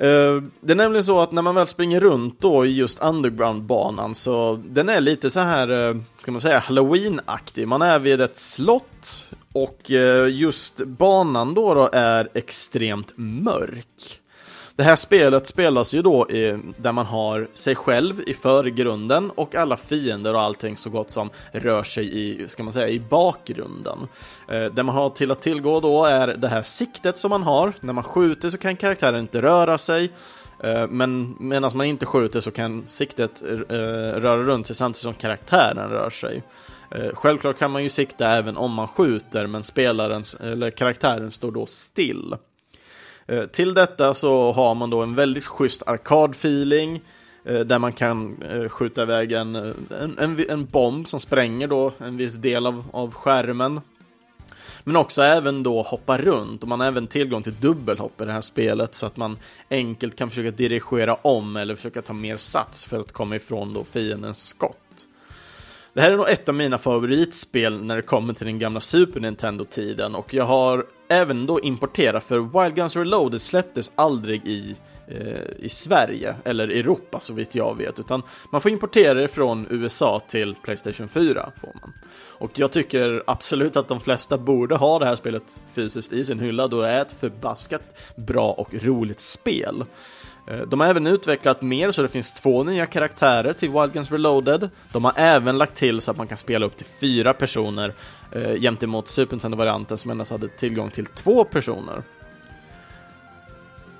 Eh, 0.00 0.42
det 0.60 0.72
är 0.72 0.76
nämligen 0.76 1.04
så 1.04 1.20
att 1.20 1.32
när 1.32 1.42
man 1.42 1.54
väl 1.54 1.66
springer 1.66 2.00
runt 2.00 2.40
då 2.40 2.66
i 2.66 2.76
just 2.76 3.02
underground-banan 3.02 4.14
så 4.14 4.60
den 4.66 4.88
är 4.88 5.00
lite 5.00 5.30
så 5.30 5.40
här, 5.40 5.88
eh, 5.88 5.96
ska 6.18 6.32
man 6.32 6.40
säga, 6.40 6.58
halloween-aktig. 6.58 7.68
Man 7.68 7.82
är 7.82 7.98
vid 7.98 8.20
ett 8.20 8.38
slott 8.38 9.26
och 9.52 9.90
eh, 9.90 10.28
just 10.28 10.76
banan 10.76 11.54
då, 11.54 11.74
då 11.74 11.90
är 11.92 12.28
extremt 12.34 13.12
mörk. 13.16 14.20
Det 14.80 14.84
här 14.84 14.96
spelet 14.96 15.46
spelas 15.46 15.94
ju 15.94 16.02
då 16.02 16.30
i, 16.30 16.58
där 16.76 16.92
man 16.92 17.06
har 17.06 17.48
sig 17.52 17.74
själv 17.74 18.20
i 18.26 18.34
förgrunden 18.34 19.30
och 19.30 19.54
alla 19.54 19.76
fiender 19.76 20.34
och 20.34 20.40
allting 20.40 20.76
så 20.76 20.90
gott 20.90 21.10
som 21.10 21.30
rör 21.52 21.82
sig 21.82 22.18
i, 22.18 22.48
ska 22.48 22.62
man 22.62 22.72
säga, 22.72 22.88
i 22.88 23.00
bakgrunden. 23.00 23.98
Eh, 24.48 24.64
det 24.64 24.82
man 24.82 24.94
har 24.94 25.10
till 25.10 25.30
att 25.30 25.42
tillgå 25.42 25.80
då 25.80 26.04
är 26.04 26.28
det 26.28 26.48
här 26.48 26.62
siktet 26.62 27.18
som 27.18 27.30
man 27.30 27.42
har. 27.42 27.72
När 27.80 27.92
man 27.92 28.04
skjuter 28.04 28.50
så 28.50 28.58
kan 28.58 28.76
karaktären 28.76 29.20
inte 29.20 29.42
röra 29.42 29.78
sig. 29.78 30.10
Eh, 30.64 30.86
men 30.88 31.36
medan 31.40 31.70
man 31.74 31.86
inte 31.86 32.06
skjuter 32.06 32.40
så 32.40 32.50
kan 32.50 32.82
siktet 32.86 33.42
eh, 33.42 33.56
röra 34.20 34.42
runt 34.42 34.66
sig 34.66 34.76
samtidigt 34.76 35.02
som 35.02 35.14
karaktären 35.14 35.90
rör 35.90 36.10
sig. 36.10 36.42
Eh, 36.90 37.14
självklart 37.14 37.58
kan 37.58 37.70
man 37.70 37.82
ju 37.82 37.88
sikta 37.88 38.28
även 38.28 38.56
om 38.56 38.72
man 38.72 38.88
skjuter, 38.88 39.46
men 39.46 39.64
spelaren, 39.64 40.24
eller 40.40 40.70
karaktären 40.70 41.30
står 41.30 41.52
då 41.52 41.66
still. 41.66 42.34
Eh, 43.26 43.46
till 43.46 43.74
detta 43.74 44.14
så 44.14 44.52
har 44.52 44.74
man 44.74 44.90
då 44.90 45.02
en 45.02 45.14
väldigt 45.14 45.44
schysst 45.44 45.82
arkadfeeling 45.86 47.00
eh, 47.44 47.60
där 47.60 47.78
man 47.78 47.92
kan 47.92 48.42
eh, 48.42 48.68
skjuta 48.68 49.02
iväg 49.02 49.32
en, 49.32 49.54
en, 49.54 50.18
en, 50.18 50.44
en, 50.48 50.66
bomb 50.66 51.08
som 51.08 51.20
spränger 51.20 51.66
då 51.66 51.92
en 51.98 52.16
viss 52.16 52.34
del 52.34 52.66
av, 52.66 52.84
av 52.92 53.14
skärmen. 53.14 53.80
Men 54.84 54.96
också 54.96 55.22
även 55.22 55.62
då 55.62 55.82
hoppa 55.82 56.18
runt 56.18 56.62
och 56.62 56.68
man 56.68 56.80
har 56.80 56.86
även 56.86 57.06
tillgång 57.06 57.42
till 57.42 57.60
dubbelhopp 57.60 58.20
i 58.20 58.24
det 58.24 58.32
här 58.32 58.40
spelet 58.40 58.94
så 58.94 59.06
att 59.06 59.16
man 59.16 59.38
enkelt 59.70 60.16
kan 60.16 60.30
försöka 60.30 60.50
dirigera 60.50 61.14
om 61.14 61.56
eller 61.56 61.74
försöka 61.74 62.02
ta 62.02 62.12
mer 62.12 62.36
sats 62.36 62.84
för 62.84 63.00
att 63.00 63.12
komma 63.12 63.36
ifrån 63.36 63.74
då 63.74 63.84
fiendens 63.84 64.48
skott. 64.48 64.76
Det 65.92 66.00
här 66.00 66.10
är 66.10 66.16
nog 66.16 66.28
ett 66.28 66.48
av 66.48 66.54
mina 66.54 66.78
favoritspel 66.78 67.84
när 67.84 67.96
det 67.96 68.02
kommer 68.02 68.32
till 68.32 68.46
den 68.46 68.58
gamla 68.58 68.80
Super 68.80 69.20
Nintendo-tiden 69.20 70.14
och 70.14 70.34
jag 70.34 70.44
har 70.44 70.86
även 71.10 71.46
då 71.46 71.60
importera 71.60 72.20
för 72.20 72.62
Wild 72.62 72.76
Guns 72.76 72.96
Reloaded 72.96 73.42
släpptes 73.42 73.90
aldrig 73.94 74.46
i, 74.46 74.76
eh, 75.08 75.50
i 75.58 75.68
Sverige 75.68 76.34
eller 76.44 76.68
Europa 76.68 77.20
så 77.20 77.32
vitt 77.32 77.54
jag 77.54 77.76
vet 77.76 77.98
utan 77.98 78.22
man 78.52 78.60
får 78.60 78.70
importera 78.70 79.14
det 79.14 79.28
från 79.28 79.66
USA 79.70 80.20
till 80.28 80.54
Playstation 80.62 81.08
4 81.08 81.52
får 81.60 81.72
man. 81.80 81.92
Och 82.40 82.58
jag 82.58 82.72
tycker 82.72 83.22
absolut 83.26 83.76
att 83.76 83.88
de 83.88 84.00
flesta 84.00 84.38
borde 84.38 84.76
ha 84.76 84.98
det 84.98 85.06
här 85.06 85.16
spelet 85.16 85.62
fysiskt 85.74 86.12
i 86.12 86.24
sin 86.24 86.40
hylla 86.40 86.68
då 86.68 86.80
det 86.80 86.88
är 86.88 87.02
ett 87.02 87.12
förbaskat 87.12 87.82
bra 88.16 88.52
och 88.52 88.74
roligt 88.74 89.20
spel. 89.20 89.84
Eh, 90.46 90.60
de 90.60 90.80
har 90.80 90.86
även 90.86 91.06
utvecklat 91.06 91.62
mer 91.62 91.92
så 91.92 92.02
det 92.02 92.08
finns 92.08 92.32
två 92.32 92.64
nya 92.64 92.86
karaktärer 92.86 93.52
till 93.52 93.70
Wild 93.70 93.92
Guns 93.92 94.12
Reloaded. 94.12 94.70
De 94.92 95.04
har 95.04 95.12
även 95.16 95.58
lagt 95.58 95.74
till 95.74 96.00
så 96.00 96.10
att 96.10 96.16
man 96.16 96.26
kan 96.26 96.38
spela 96.38 96.66
upp 96.66 96.76
till 96.76 96.86
fyra 97.00 97.32
personer 97.32 97.94
eh, 98.32 98.54
jämt 98.54 98.80
Super 99.04 99.36
Nintendo-varianten 99.36 99.98
som 99.98 100.10
endast 100.10 100.30
hade 100.30 100.48
tillgång 100.48 100.90
till 100.90 101.06
två 101.06 101.44
personer. 101.44 102.02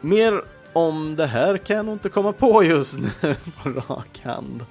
Mer 0.00 0.42
om 0.72 1.16
det 1.16 1.26
här 1.26 1.56
kan 1.56 1.76
jag 1.76 1.86
nog 1.86 1.94
inte 1.94 2.08
komma 2.08 2.32
på 2.32 2.64
just 2.64 2.98
nu 2.98 3.08
på 3.62 3.68
rak 3.68 4.20
hand. 4.24 4.64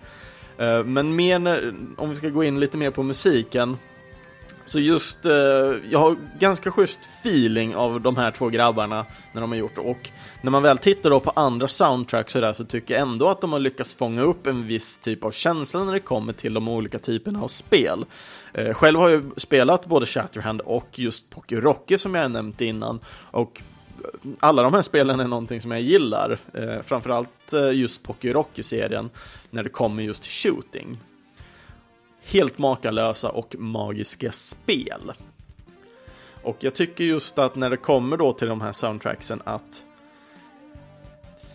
Eh, 0.58 0.84
men 0.84 1.16
mer 1.16 1.40
när, 1.40 1.74
om 1.98 2.10
vi 2.10 2.16
ska 2.16 2.30
gå 2.30 2.44
in 2.44 2.60
lite 2.60 2.78
mer 2.78 2.92
på 2.92 3.04
musiken 3.04 3.78
så 4.70 4.80
just, 4.80 5.26
eh, 5.26 5.34
jag 5.92 6.00
har 6.00 6.16
ganska 6.40 6.72
schysst 6.72 7.00
feeling 7.06 7.76
av 7.76 8.02
de 8.02 8.18
här 8.18 8.32
två 8.32 8.50
grabbarna 8.50 9.06
när 9.32 9.42
de 9.42 9.52
har 9.52 9.58
gjort 9.58 9.76
det. 9.76 9.82
Och 9.82 10.10
när 10.42 10.52
man 10.52 10.64
väl 10.64 10.78
tittar 10.78 11.10
då 11.10 11.20
på 11.20 11.32
andra 11.36 11.68
soundtracks 11.68 12.36
och 12.36 12.42
där 12.42 12.54
så 12.54 12.66
tycker 12.66 12.94
jag 12.94 13.02
ändå 13.02 13.28
att 13.28 13.42
de 13.42 13.52
har 13.52 13.60
lyckats 13.60 13.94
fånga 13.94 14.22
upp 14.22 14.48
en 14.48 14.68
viss 14.68 14.98
typ 14.98 15.24
av 15.24 15.32
känsla 15.32 15.84
när 15.84 15.94
det 15.94 16.00
kommer 16.00 16.34
till 16.34 16.54
de 16.54 16.68
olika 16.68 17.00
typerna 17.00 17.42
av 17.42 17.48
spel. 17.48 18.06
Eh, 18.54 18.74
själv 18.74 19.00
har 19.00 19.10
jag 19.10 19.32
spelat 19.38 19.86
både 19.86 20.06
Shatterhand 20.06 20.62
och 20.62 21.00
just 21.00 21.30
Pocky 21.30 21.56
Rocky 21.56 21.98
som 21.98 22.16
jag 22.16 22.32
nämnt 22.32 22.62
innan. 22.62 23.00
Och 23.32 23.62
eh, 24.04 24.30
alla 24.40 24.64
de 24.64 24.74
här 24.74 24.82
spelen 24.82 25.20
är 25.20 25.28
någonting 25.28 25.62
som 25.62 25.72
jag 25.72 25.82
gillar. 25.82 26.40
Eh, 26.54 26.82
framförallt 26.82 27.54
eh, 27.54 27.72
just 27.72 28.04
Pocky 28.04 28.34
Rocky-serien 28.34 29.10
när 29.50 29.64
det 29.64 29.70
kommer 29.70 30.04
just 30.04 30.24
till 30.24 30.32
shooting 30.32 30.98
helt 32.24 32.58
makalösa 32.58 33.30
och 33.30 33.56
magiska 33.60 34.32
spel. 34.32 35.12
Och 36.44 36.58
jag 36.60 36.76
tycker 36.76 37.04
just 37.04 37.40
att 37.40 37.56
när 37.56 37.70
det 37.70 37.78
kommer 37.78 38.18
då 38.18 38.34
till 38.34 38.48
de 38.48 38.62
här 38.62 38.74
soundtracksen 38.74 39.42
att 39.46 39.84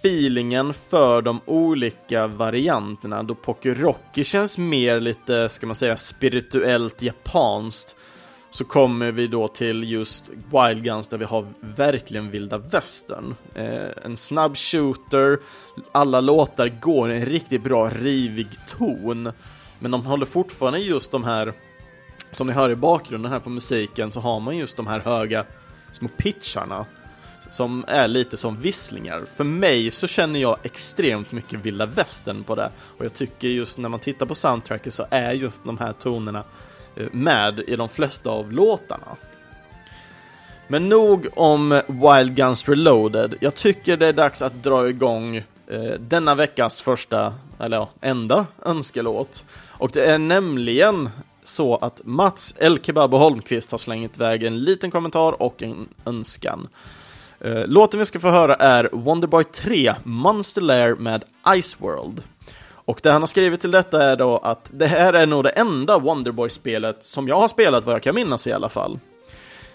feelingen 0.05 0.75
för 0.75 1.23
de 1.23 1.41
olika 1.47 2.27
varianterna 2.27 3.23
då 3.23 3.35
Pocky 3.35 3.75
Rocky 3.75 4.25
känns 4.25 4.59
mer 4.59 5.01
lite, 5.01 5.49
ska 5.49 5.67
man 5.67 5.77
säga, 5.77 5.97
spirituellt 5.97 7.03
japanskt 7.03 7.97
så 8.51 8.65
kommer 8.65 9.13
vi 9.13 9.27
då 9.27 9.49
till 9.49 9.91
just 9.91 10.29
Wild 10.29 10.85
Guns 10.85 11.09
där 11.09 11.19
vi 11.19 11.25
har 11.25 11.47
verkligen 11.61 12.31
vilda 12.31 12.59
västern. 12.59 13.35
Eh, 13.55 14.05
en 14.05 14.17
snabb 14.17 14.57
shooter, 14.57 15.39
alla 15.93 16.21
låtar 16.21 16.69
går 16.69 17.13
i 17.13 17.17
en 17.17 17.27
riktigt 17.27 17.63
bra 17.63 17.91
rivig 17.91 18.49
ton 18.79 19.33
men 19.85 19.91
de 19.91 20.07
håller 20.07 20.27
fortfarande 20.27 20.79
just 20.79 21.11
de 21.11 21.25
här, 21.25 21.53
som 22.31 22.47
ni 22.47 22.53
hör 22.53 22.71
i 22.71 22.77
bakgrunden 22.77 23.33
här 23.33 23.41
på 23.41 23.51
musiken, 23.51 24.13
så 24.13 24.21
har 24.21 24.41
man 24.41 24.57
just 24.57 24.77
de 24.77 24.87
här 24.87 25.01
höga 25.01 25.45
små 25.93 26.09
pitcharna. 26.09 26.87
som 27.51 27.85
är 27.89 28.09
lite 28.09 28.37
som 28.37 28.61
visslingar. 28.61 29.25
För 29.37 29.45
mig 29.45 29.91
så 29.91 30.07
känner 30.07 30.41
jag 30.41 30.57
extremt 30.63 31.33
mycket 31.33 31.61
vilda 31.61 31.87
västern 31.87 32.45
på 32.45 32.55
det. 32.55 32.71
Och 32.99 33.05
jag 33.05 33.15
tycker 33.15 33.49
just 33.49 33.79
när 33.79 33.89
man 33.89 34.01
tittar 34.01 34.27
på 34.27 34.35
soundtracket 34.35 34.95
så 34.95 35.07
är 35.11 35.33
just 35.33 35.65
de 35.65 35.79
här 35.79 35.93
tonerna 35.93 36.45
eh, 36.97 37.07
med 37.13 37.61
i 37.61 37.77
de 37.77 37.89
flesta 37.89 38.31
av 38.31 38.53
låtarna. 38.53 39.17
Men 40.69 40.89
nog 40.89 41.27
om 41.37 41.81
Wild 41.87 42.37
Guns 42.37 42.69
Reloaded. 42.69 43.35
Jag 43.41 43.55
tycker 43.55 43.97
det 43.97 44.07
är 44.07 44.13
dags 44.13 44.43
att 44.43 44.63
dra 44.63 44.89
igång 44.89 45.37
eh, 45.37 45.93
denna 45.99 46.35
veckas 46.35 46.83
första, 46.83 47.35
eller 47.59 47.77
ja, 47.77 47.91
enda 48.01 48.47
önskelåt. 48.65 49.45
Och 49.85 49.91
det 49.91 50.05
är 50.05 50.19
nämligen 50.19 51.11
så 51.43 51.77
att 51.77 52.01
Mats 52.05 52.55
El 52.59 52.79
Kebab 52.83 53.15
och 53.15 53.21
Holmqvist 53.21 53.71
har 53.71 53.79
slängt 53.79 54.17
iväg 54.17 54.43
en 54.43 54.59
liten 54.59 54.91
kommentar 54.91 55.43
och 55.43 55.63
en 55.63 55.89
önskan. 56.05 56.69
Eh, 57.41 57.67
låten 57.67 58.01
vi 58.01 58.07
ska 58.07 58.21
få 58.21 58.29
höra 58.29 58.55
är 58.55 58.89
Wonderboy 58.93 59.45
3 59.45 59.95
Monster 60.03 60.61
Lair 60.61 60.95
med 60.95 61.25
Ice 61.61 61.77
World. 61.81 62.23
Och 62.65 63.01
det 63.03 63.13
han 63.13 63.23
har 63.23 63.27
skrivit 63.27 63.61
till 63.61 63.71
detta 63.71 64.05
är 64.05 64.17
då 64.17 64.39
att 64.39 64.71
det 64.71 64.87
här 64.87 65.13
är 65.13 65.27
nog 65.27 65.45
det 65.45 65.51
enda 65.51 65.99
Wonderboy-spelet 65.99 67.05
som 67.05 67.29
jag 67.29 67.41
har 67.41 67.49
spelat 67.49 67.85
vad 67.85 67.95
jag 67.95 68.03
kan 68.03 68.15
minnas 68.15 68.47
i 68.47 68.53
alla 68.53 68.69
fall. 68.69 68.99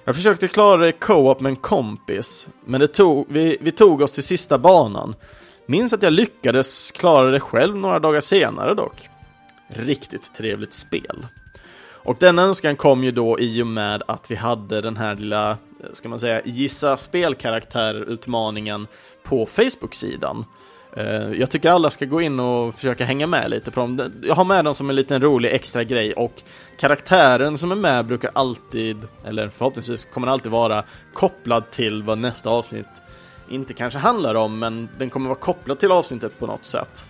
Jag 0.06 0.16
försökte 0.16 0.48
klara 0.48 0.78
det 0.78 0.92
co-op 0.92 1.40
med 1.40 1.50
en 1.50 1.56
kompis, 1.56 2.48
men 2.66 2.80
det 2.80 2.88
tog, 2.88 3.26
vi, 3.30 3.58
vi 3.62 3.72
tog 3.72 4.02
oss 4.02 4.12
till 4.12 4.24
sista 4.24 4.58
banan. 4.58 5.16
Minns 5.66 5.94
att 5.94 6.04
jag 6.04 6.14
lyckades 6.14 6.92
klara 6.92 7.32
det 7.32 7.40
själv 7.40 7.76
några 7.76 8.00
dagar 8.00 8.22
senare 8.22 8.74
dock. 8.74 9.10
Riktigt 9.70 10.34
trevligt 10.34 10.74
spel. 10.74 11.26
Och 12.02 12.18
denna 12.20 12.42
önskan 12.42 12.76
kom 12.76 13.04
ju 13.04 13.12
då 13.12 13.40
i 13.40 13.62
och 13.64 13.68
med 13.68 14.04
att 14.08 14.32
vi 14.32 14.36
hade 14.36 14.82
den 14.82 14.98
här 14.98 15.16
lilla, 15.16 15.58
ska 15.94 16.10
man 16.10 16.20
säga, 16.20 16.42
gissa 16.46 16.98
spelkaraktär-utmaningen 16.98 18.88
på 19.24 19.46
Facebook-sidan. 19.46 20.46
Eh, 20.98 21.32
jag 21.32 21.50
tycker 21.50 21.70
alla 21.70 21.90
ska 21.90 22.06
gå 22.06 22.22
in 22.22 22.40
och 22.40 22.76
försöka 22.76 23.06
hänga 23.06 23.28
med 23.28 23.50
lite 23.50 23.72
på 23.72 23.80
dem. 23.80 24.12
Jag 24.24 24.36
har 24.36 24.46
med 24.46 24.66
dem 24.66 24.76
som 24.76 24.90
en 24.90 24.96
liten 24.96 25.22
rolig 25.22 25.54
extra 25.54 25.84
grej 25.84 26.14
och 26.14 26.42
karaktären 26.78 27.58
som 27.58 27.72
är 27.72 27.76
med 27.76 28.06
brukar 28.06 28.32
alltid, 28.34 28.98
eller 29.26 29.50
förhoppningsvis 29.50 30.06
kommer 30.06 30.28
alltid 30.28 30.52
vara 30.52 30.84
kopplad 31.14 31.72
till 31.72 32.04
vad 32.04 32.18
nästa 32.18 32.50
avsnitt 32.50 32.88
inte 33.50 33.74
kanske 33.74 34.00
handlar 34.00 34.36
om, 34.36 34.60
men 34.60 34.90
den 34.98 35.10
kommer 35.10 35.30
vara 35.30 35.40
kopplad 35.40 35.80
till 35.80 35.92
avsnittet 35.92 36.40
på 36.40 36.48
något 36.48 36.66
sätt. 36.66 37.06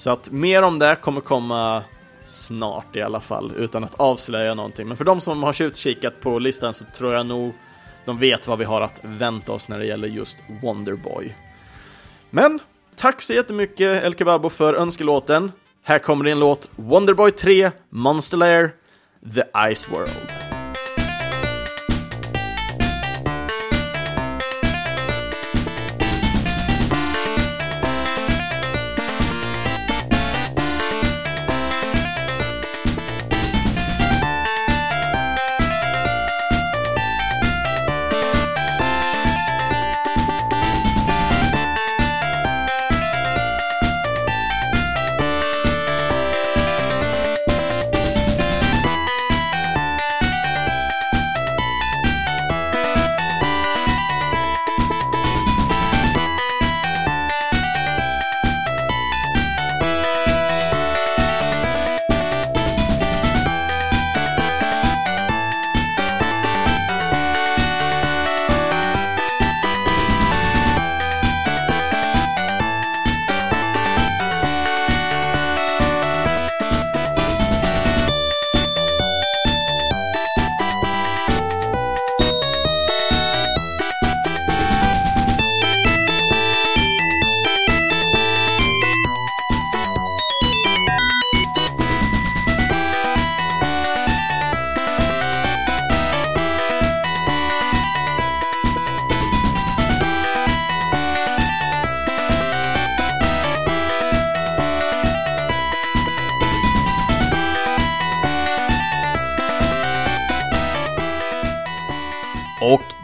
Så 0.00 0.10
att 0.10 0.30
mer 0.30 0.62
om 0.62 0.78
det 0.78 0.96
kommer 1.00 1.20
komma 1.20 1.82
snart 2.24 2.96
i 2.96 3.02
alla 3.02 3.20
fall, 3.20 3.52
utan 3.56 3.84
att 3.84 3.94
avslöja 4.00 4.54
någonting. 4.54 4.88
Men 4.88 4.96
för 4.96 5.04
de 5.04 5.20
som 5.20 5.42
har 5.42 5.52
tjuvkikat 5.52 6.20
på 6.20 6.38
listan 6.38 6.74
så 6.74 6.84
tror 6.84 7.14
jag 7.14 7.26
nog 7.26 7.52
de 8.04 8.18
vet 8.18 8.48
vad 8.48 8.58
vi 8.58 8.64
har 8.64 8.80
att 8.80 9.00
vänta 9.02 9.52
oss 9.52 9.68
när 9.68 9.78
det 9.78 9.84
gäller 9.84 10.08
just 10.08 10.38
Wonderboy. 10.62 11.36
Men 12.30 12.58
tack 12.96 13.22
så 13.22 13.32
jättemycket 13.32 14.04
El 14.04 14.14
Kebabo 14.14 14.48
för 14.48 14.74
önskelåten. 14.74 15.52
Här 15.82 15.98
kommer 15.98 16.24
din 16.24 16.40
låt 16.40 16.70
Wonderboy 16.76 17.30
3 17.30 17.70
Monster 17.90 18.36
Lair 18.36 18.70
The 19.34 19.74
Ice 19.74 19.88
World. 19.92 20.49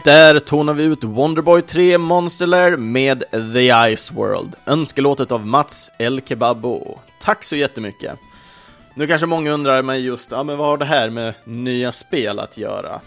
Där 0.07 0.39
tonar 0.39 0.73
vi 0.73 0.83
ut 0.83 1.03
Wonderboy 1.03 1.61
3 1.61 1.97
Monster 1.97 2.47
Lair 2.47 2.77
med 2.77 3.23
The 3.31 3.95
Ice 3.95 4.11
World, 4.11 4.55
önskelåtet 4.65 5.31
av 5.31 5.45
Mats 5.45 5.89
El 5.99 6.21
Kebabo. 6.21 6.99
Tack 7.19 7.43
så 7.43 7.55
jättemycket! 7.55 8.19
Nu 8.95 9.07
kanske 9.07 9.27
många 9.27 9.51
undrar 9.51 9.81
mig 9.81 10.05
just, 10.05 10.31
ja 10.31 10.43
men 10.43 10.57
vad 10.57 10.67
har 10.67 10.77
det 10.77 10.85
här 10.85 11.09
med 11.09 11.33
nya 11.43 11.91
spel 11.91 12.39
att 12.39 12.57
göra? 12.57 13.01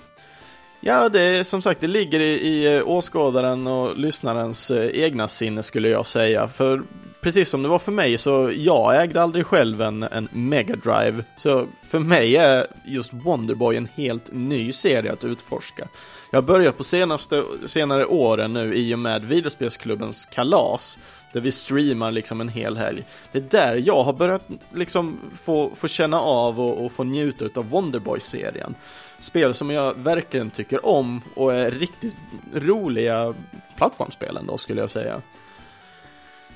Ja, 0.80 1.08
det 1.08 1.20
är 1.20 1.44
som 1.44 1.62
sagt, 1.62 1.80
det 1.80 1.86
ligger 1.86 2.20
i, 2.20 2.32
i 2.32 2.76
eh, 2.76 2.88
åskådaren 2.88 3.66
och 3.66 3.96
lyssnarens 3.96 4.70
eh, 4.70 5.02
egna 5.02 5.28
sinne 5.28 5.62
skulle 5.62 5.88
jag 5.88 6.06
säga. 6.06 6.48
För 6.48 6.82
precis 7.20 7.48
som 7.48 7.62
det 7.62 7.68
var 7.68 7.78
för 7.78 7.92
mig 7.92 8.18
så 8.18 8.52
jag 8.56 9.02
ägde 9.02 9.22
aldrig 9.22 9.46
själv 9.46 9.82
en, 9.82 10.02
en 10.02 10.28
Mega 10.32 10.76
Drive. 10.76 11.24
Så 11.36 11.66
för 11.82 11.98
mig 11.98 12.36
är 12.36 12.66
just 12.84 13.12
Wonderboy 13.12 13.76
en 13.76 13.88
helt 13.94 14.32
ny 14.32 14.72
serie 14.72 15.12
att 15.12 15.24
utforska. 15.24 15.88
Jag 16.30 16.36
har 16.36 16.46
börjat 16.46 16.76
på 16.76 16.84
senaste, 16.84 17.44
senare 17.66 18.06
åren 18.06 18.52
nu 18.52 18.74
i 18.74 18.94
och 18.94 18.98
med 18.98 19.24
videospelsklubbens 19.24 20.26
kalas. 20.26 20.98
Där 21.32 21.40
vi 21.40 21.52
streamar 21.52 22.10
liksom 22.10 22.40
en 22.40 22.48
hel 22.48 22.76
helg. 22.76 23.04
Det 23.32 23.38
är 23.38 23.42
där 23.42 23.82
jag 23.86 24.02
har 24.02 24.12
börjat 24.12 24.48
liksom 24.74 25.18
få, 25.42 25.70
få 25.76 25.88
känna 25.88 26.20
av 26.20 26.60
och, 26.60 26.84
och 26.84 26.92
få 26.92 27.04
njuta 27.04 27.60
av 27.60 27.70
Wonderboy-serien. 27.70 28.74
Spel 29.20 29.54
som 29.54 29.70
jag 29.70 29.94
verkligen 29.94 30.50
tycker 30.50 30.86
om 30.86 31.22
och 31.34 31.54
är 31.54 31.70
riktigt 31.70 32.14
roliga 32.54 33.34
plattformsspel 33.76 34.36
ändå, 34.36 34.58
skulle 34.58 34.80
jag 34.80 34.90
säga. 34.90 35.20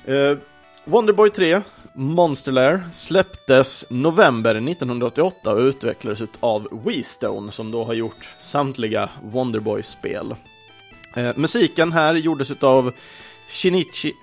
Uh, 0.09 0.37
Wonderboy 0.87 1.29
3, 1.29 1.61
Monster 1.93 2.51
Lair, 2.51 2.83
släpptes 2.93 3.85
november 3.89 4.55
1988 4.55 5.53
och 5.53 5.59
utvecklades 5.59 6.21
av 6.39 6.67
WeStone 6.85 7.51
som 7.51 7.71
då 7.71 7.83
har 7.83 7.93
gjort 7.93 8.29
samtliga 8.39 9.09
Wonderboy-spel. 9.23 10.35
Eh, 11.15 11.31
musiken 11.35 11.91
här 11.91 12.13
gjordes 12.13 12.51
av 12.63 12.91
Shinichi, 13.49 14.13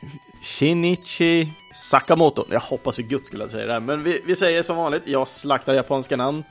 Shinichi 0.44 1.48
Sakamoto. 1.75 2.44
Jag 2.51 2.61
hoppas 2.61 2.96
för 2.96 3.03
guds 3.03 3.27
skulle 3.27 3.44
jag 3.44 3.51
säga 3.51 3.66
det 3.66 3.72
här, 3.72 3.81
men 3.81 4.03
vi, 4.03 4.20
vi 4.27 4.37
säger 4.37 4.62
som 4.62 4.77
vanligt, 4.77 5.03
jag 5.05 5.29
slaktar 5.29 5.75
japanska 5.75 6.16
namn. 6.16 6.44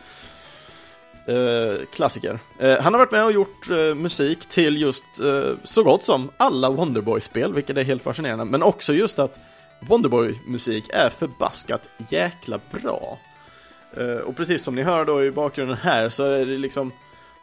Eh, 1.28 1.86
klassiker. 1.94 2.40
Eh, 2.60 2.82
han 2.82 2.94
har 2.94 3.00
varit 3.00 3.12
med 3.12 3.26
och 3.26 3.32
gjort 3.32 3.70
eh, 3.70 3.96
musik 3.96 4.46
till 4.46 4.82
just 4.82 5.20
eh, 5.20 5.54
så 5.64 5.84
gott 5.84 6.04
som 6.04 6.32
alla 6.38 6.70
Wonderboy-spel, 6.70 7.54
vilket 7.54 7.78
är 7.78 7.84
helt 7.84 8.04
fascinerande, 8.04 8.46
men 8.46 8.64
också 8.64 8.94
just 8.94 9.20
att 9.20 9.38
Wonderboy-musik 9.88 10.90
är 10.94 11.10
förbaskat 11.10 11.88
jäkla 12.10 12.60
bra. 12.72 13.20
Eh, 13.98 14.18
och 14.18 14.36
precis 14.36 14.64
som 14.64 14.76
ni 14.76 14.82
hör 14.82 15.06
då 15.06 15.24
i 15.24 15.32
bakgrunden 15.32 15.78
här 15.78 16.10
så 16.10 16.24
är 16.24 16.46
det 16.46 16.58
liksom 16.58 16.92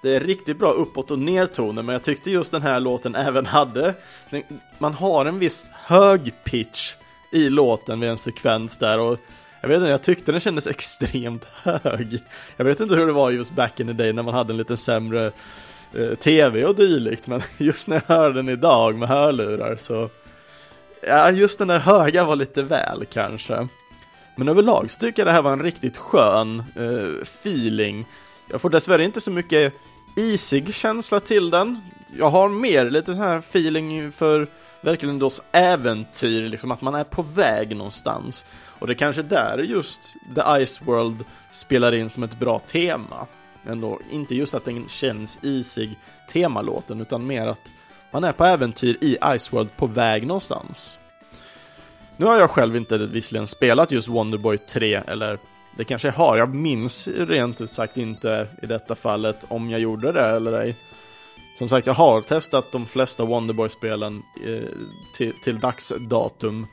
det 0.02 0.16
är 0.16 0.20
riktigt 0.20 0.58
bra 0.58 0.70
uppåt 0.70 1.10
och 1.10 1.18
nertoner 1.18 1.82
men 1.82 1.92
jag 1.92 2.02
tyckte 2.02 2.30
just 2.30 2.52
den 2.52 2.62
här 2.62 2.80
låten 2.80 3.14
även 3.14 3.46
hade 3.46 3.94
man 4.78 4.94
har 4.94 5.26
en 5.26 5.38
viss 5.38 5.66
hög 5.72 6.34
pitch 6.44 6.94
i 7.32 7.48
låten 7.48 8.00
vid 8.00 8.10
en 8.10 8.18
sekvens 8.18 8.78
där 8.78 8.98
och 8.98 9.18
jag 9.60 9.68
vet 9.68 9.78
inte, 9.78 9.90
jag 9.90 10.02
tyckte 10.02 10.32
den 10.32 10.40
kändes 10.40 10.66
extremt 10.66 11.44
hög. 11.44 12.22
Jag 12.56 12.64
vet 12.64 12.80
inte 12.80 12.94
hur 12.94 13.06
det 13.06 13.12
var 13.12 13.30
just 13.30 13.52
back 13.52 13.80
in 13.80 13.86
the 13.86 13.92
day 13.92 14.12
när 14.12 14.22
man 14.22 14.34
hade 14.34 14.52
en 14.52 14.56
lite 14.56 14.76
sämre 14.76 15.32
eh, 15.94 16.14
tv 16.14 16.64
och 16.64 16.74
dylikt, 16.74 17.26
men 17.26 17.42
just 17.58 17.88
när 17.88 18.02
jag 18.06 18.16
hör 18.16 18.30
den 18.30 18.48
idag 18.48 18.94
med 18.94 19.08
hörlurar 19.08 19.76
så 19.76 20.08
Ja, 21.02 21.30
just 21.30 21.58
den 21.58 21.68
där 21.68 21.78
höga 21.78 22.24
var 22.24 22.36
lite 22.36 22.62
väl 22.62 23.04
kanske. 23.12 23.68
Men 24.36 24.48
överlag 24.48 24.90
så 24.90 25.00
tycker 25.00 25.22
jag 25.22 25.26
det 25.26 25.32
här 25.32 25.42
var 25.42 25.52
en 25.52 25.62
riktigt 25.62 25.96
skön 25.96 26.62
eh, 26.76 27.22
feeling. 27.22 28.06
Jag 28.50 28.60
får 28.60 28.70
dessvärre 28.70 29.04
inte 29.04 29.20
så 29.20 29.30
mycket 29.30 29.74
isig 30.16 30.74
känsla 30.74 31.20
till 31.20 31.50
den. 31.50 31.80
Jag 32.16 32.30
har 32.30 32.48
mer 32.48 32.90
lite 32.90 33.14
så 33.14 33.20
här 33.20 33.38
feeling 33.38 34.12
för 34.12 34.46
verkligen 34.80 35.18
då 35.18 35.30
äventyr, 35.52 36.42
liksom 36.42 36.70
att 36.70 36.80
man 36.80 36.94
är 36.94 37.04
på 37.04 37.22
väg 37.22 37.76
någonstans. 37.76 38.46
Och 38.78 38.86
det 38.86 38.92
är 38.92 38.98
kanske 38.98 39.22
där 39.22 39.58
just 39.58 40.14
The 40.34 40.66
Ice 40.66 40.82
World 40.82 41.24
spelar 41.50 41.94
in 41.94 42.08
som 42.08 42.22
ett 42.22 42.38
bra 42.38 42.58
tema. 42.58 43.26
Ändå, 43.66 44.00
inte 44.10 44.34
just 44.34 44.54
att 44.54 44.64
den 44.64 44.88
känns 44.88 45.38
isig 45.42 45.98
temalåten, 46.28 47.00
utan 47.00 47.26
mer 47.26 47.46
att 47.46 47.70
man 48.10 48.24
är 48.24 48.32
på 48.32 48.44
äventyr 48.44 48.96
i 49.00 49.18
Iceworld 49.24 49.76
på 49.76 49.86
väg 49.86 50.26
någonstans. 50.26 50.98
Nu 52.16 52.26
har 52.26 52.36
jag 52.36 52.50
själv 52.50 52.76
inte 52.76 52.98
visserligen 52.98 53.46
spelat 53.46 53.92
just 53.92 54.08
Wonderboy 54.08 54.58
3, 54.58 54.94
eller 54.94 55.38
det 55.76 55.84
kanske 55.84 56.08
jag 56.08 56.12
har, 56.12 56.36
jag 56.36 56.54
minns 56.54 57.08
rent 57.08 57.60
ut 57.60 57.72
sagt 57.72 57.96
inte 57.96 58.46
i 58.62 58.66
detta 58.66 58.94
fallet 58.94 59.44
om 59.48 59.70
jag 59.70 59.80
gjorde 59.80 60.12
det 60.12 60.26
eller 60.26 60.60
ej. 60.60 60.76
Som 61.58 61.68
sagt, 61.68 61.86
jag 61.86 61.94
har 61.94 62.20
testat 62.20 62.72
de 62.72 62.86
flesta 62.86 63.24
Wonderboy-spelen 63.24 64.22
eh, 64.46 64.68
till, 65.16 65.32
till 65.44 65.60
dagsdatum. 65.60 66.66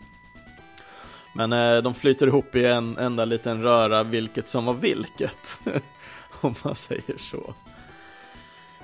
Men 1.36 1.54
eh, 1.54 1.78
de 1.78 1.94
flyter 1.94 2.28
ihop 2.28 2.56
i 2.56 2.66
en 2.66 2.98
enda 2.98 3.26
liten 3.26 3.64
röra, 3.64 4.04
vilket 4.04 4.50
som 4.50 4.66
var 4.66 4.74
vilket. 4.74 5.60
om 6.42 6.56
man 6.64 6.76
säger 6.76 7.18
så. 7.18 7.54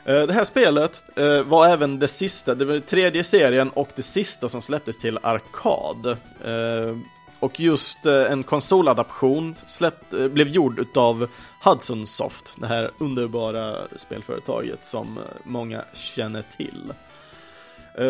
Eh, 0.05 0.21
det 0.21 0.33
här 0.33 0.45
spelet 0.45 1.03
eh, 1.15 1.43
var 1.43 1.67
även 1.67 1.99
det 1.99 2.07
sista, 2.07 2.55
det 2.55 2.65
var 2.65 2.79
tredje 2.79 3.23
serien 3.23 3.69
och 3.69 3.89
det 3.95 4.01
sista 4.01 4.49
som 4.49 4.61
släpptes 4.61 4.99
till 4.99 5.19
arkad. 5.23 6.05
Eh, 6.45 6.97
och 7.39 7.59
just 7.59 8.05
en 8.05 8.43
konsoladaption 8.43 9.55
släppt, 9.65 10.09
blev 10.09 10.47
gjord 10.47 10.79
utav 10.79 11.27
Hudson 11.63 12.07
Soft, 12.07 12.55
det 12.57 12.67
här 12.67 12.91
underbara 12.97 13.75
spelföretaget 13.95 14.85
som 14.85 15.19
många 15.43 15.81
känner 15.93 16.43
till. 16.57 16.93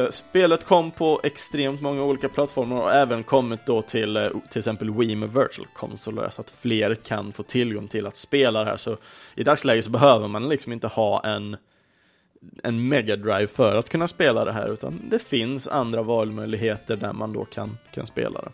Spelet 0.09 0.65
kom 0.65 0.91
på 0.91 1.21
extremt 1.23 1.81
många 1.81 2.03
olika 2.03 2.29
plattformar 2.29 2.81
och 2.81 2.93
även 2.93 3.23
kommit 3.23 3.65
då 3.65 3.81
till 3.81 4.29
till 4.49 4.59
exempel 4.59 4.91
Wii 4.91 5.15
med 5.15 5.33
Virtual 5.33 5.67
Console 5.73 6.31
så 6.31 6.41
att 6.41 6.49
fler 6.49 6.95
kan 6.95 7.33
få 7.33 7.43
tillgång 7.43 7.87
till 7.87 8.07
att 8.07 8.15
spela 8.15 8.59
det 8.59 8.65
här. 8.65 8.77
Så 8.77 8.97
i 9.35 9.43
dagsläget 9.43 9.85
så 9.85 9.91
behöver 9.91 10.27
man 10.27 10.49
liksom 10.49 10.73
inte 10.73 10.87
ha 10.87 11.23
en 11.23 11.57
en 12.63 12.87
Mega 12.87 13.15
Drive 13.15 13.47
för 13.47 13.75
att 13.75 13.89
kunna 13.89 14.07
spela 14.07 14.45
det 14.45 14.51
här, 14.51 14.73
utan 14.73 14.99
det 15.09 15.19
finns 15.19 15.67
andra 15.67 16.01
valmöjligheter 16.01 16.95
där 16.95 17.13
man 17.13 17.33
då 17.33 17.45
kan, 17.45 17.77
kan 17.93 18.07
spela 18.07 18.41
det. 18.41 18.51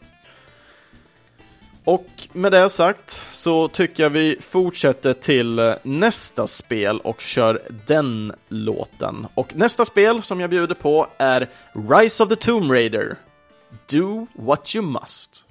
Och 1.84 2.08
med 2.34 2.52
det 2.52 2.70
sagt 2.70 3.22
så 3.32 3.68
tycker 3.68 4.04
jag 4.04 4.10
vi 4.10 4.38
fortsätter 4.42 5.14
till 5.14 5.60
eh, 5.60 5.74
nästa 5.84 6.48
spel 6.48 7.00
och 7.00 7.22
kör 7.22 7.62
den 7.86 8.34
låten. 8.48 9.28
Och 9.34 9.56
nästa 9.56 9.86
spel 9.86 10.24
som 10.24 10.40
jag 10.40 10.50
bjuder 10.50 10.76
på 10.76 11.08
är 11.18 11.50
Rise 11.90 12.24
of 12.24 12.30
the 12.30 12.36
Tomb 12.36 12.72
Raider. 12.72 13.16
Do 13.92 14.28
what 14.34 14.76
you 14.76 14.86
must. 14.86 15.46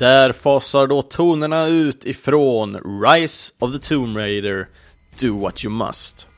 Där 0.00 0.32
fasar 0.32 0.86
då 0.86 1.02
tonerna 1.02 1.66
ut 1.66 2.04
ifrån 2.04 3.02
Rise 3.04 3.52
of 3.58 3.72
the 3.72 3.78
Tomb 3.78 4.16
Raider, 4.16 4.68
Do 5.20 5.38
What 5.38 5.64
You 5.64 5.74
Must. 5.74 6.28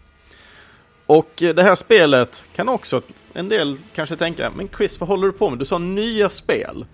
Och 1.07 1.42
eh, 1.42 1.55
det 1.55 1.62
här 1.62 1.75
spelet 1.75 2.44
kan 2.55 2.68
också 2.68 3.03
en 3.33 3.48
del 3.48 3.77
kanske 3.94 4.16
tänka, 4.16 4.51
men 4.57 4.68
Chris 4.77 5.01
vad 5.01 5.09
håller 5.09 5.27
du 5.27 5.33
på 5.33 5.51
med? 5.51 5.59
Du 5.59 5.64
sa 5.64 5.79
nya 5.79 6.29
spel. 6.29 6.87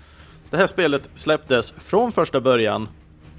Så 0.44 0.50
det 0.50 0.56
här 0.56 0.66
spelet 0.66 1.10
släpptes 1.14 1.70
från 1.70 2.12
första 2.12 2.40
början 2.40 2.88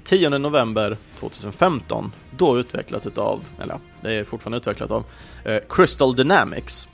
10 0.04 0.30
november 0.30 0.96
2015, 1.18 2.12
då 2.30 2.58
utvecklat 2.58 3.06
utav, 3.06 3.44
eller 3.62 3.78
det 4.00 4.12
är 4.12 4.24
fortfarande 4.24 4.58
utvecklat 4.58 4.90
av, 4.90 5.04
eh, 5.44 5.58
Crystal 5.68 6.16
Dynamics. 6.16 6.88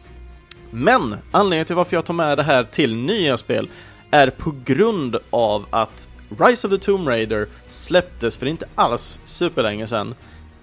Men 0.70 1.16
anledningen 1.30 1.66
till 1.66 1.76
varför 1.76 1.96
jag 1.96 2.04
tar 2.04 2.14
med 2.14 2.38
det 2.38 2.42
här 2.42 2.64
till 2.64 2.96
nya 2.96 3.36
spel 3.36 3.68
är 4.10 4.30
på 4.30 4.54
grund 4.64 5.16
av 5.30 5.66
att 5.70 6.08
Rise 6.28 6.66
of 6.66 6.72
the 6.72 6.78
Tomb 6.78 7.08
Raider 7.08 7.48
släpptes 7.66 8.36
för 8.36 8.46
inte 8.46 8.66
alls 8.74 9.20
superlänge 9.24 9.86
sedan 9.86 10.14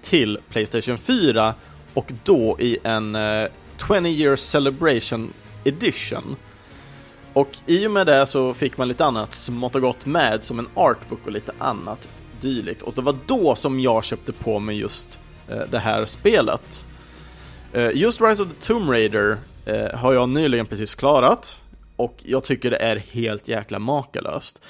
till 0.02 0.38
Playstation 0.48 0.98
4 0.98 1.54
och 1.94 2.12
då 2.24 2.56
i 2.60 2.78
en 2.82 3.14
eh, 3.14 3.48
20 3.88 4.08
year 4.08 4.36
celebration 4.36 5.32
edition. 5.64 6.36
Och 7.32 7.50
i 7.66 7.86
och 7.86 7.90
med 7.90 8.06
det 8.06 8.26
så 8.26 8.54
fick 8.54 8.76
man 8.76 8.88
lite 8.88 9.04
annat 9.04 9.32
smått 9.32 9.74
och 9.74 9.80
gott 9.80 10.06
med 10.06 10.44
som 10.44 10.58
en 10.58 10.68
artbook 10.74 11.26
och 11.26 11.32
lite 11.32 11.52
annat 11.58 12.08
dylikt. 12.40 12.82
Och 12.82 12.94
det 12.94 13.00
var 13.00 13.16
då 13.26 13.54
som 13.54 13.80
jag 13.80 14.04
köpte 14.04 14.32
på 14.32 14.58
mig 14.58 14.76
just 14.76 15.18
eh, 15.48 15.62
det 15.70 15.78
här 15.78 16.06
spelet. 16.06 16.86
Eh, 17.72 17.90
just 17.94 18.20
Rise 18.20 18.42
of 18.42 18.48
the 18.48 18.66
Tomb 18.66 18.90
Raider 18.90 19.36
eh, 19.66 19.98
har 19.98 20.12
jag 20.12 20.28
nyligen 20.28 20.66
precis 20.66 20.94
klarat 20.94 21.62
och 21.96 22.16
jag 22.22 22.44
tycker 22.44 22.70
det 22.70 22.76
är 22.76 22.96
helt 22.96 23.48
jäkla 23.48 23.78
makalöst. 23.78 24.62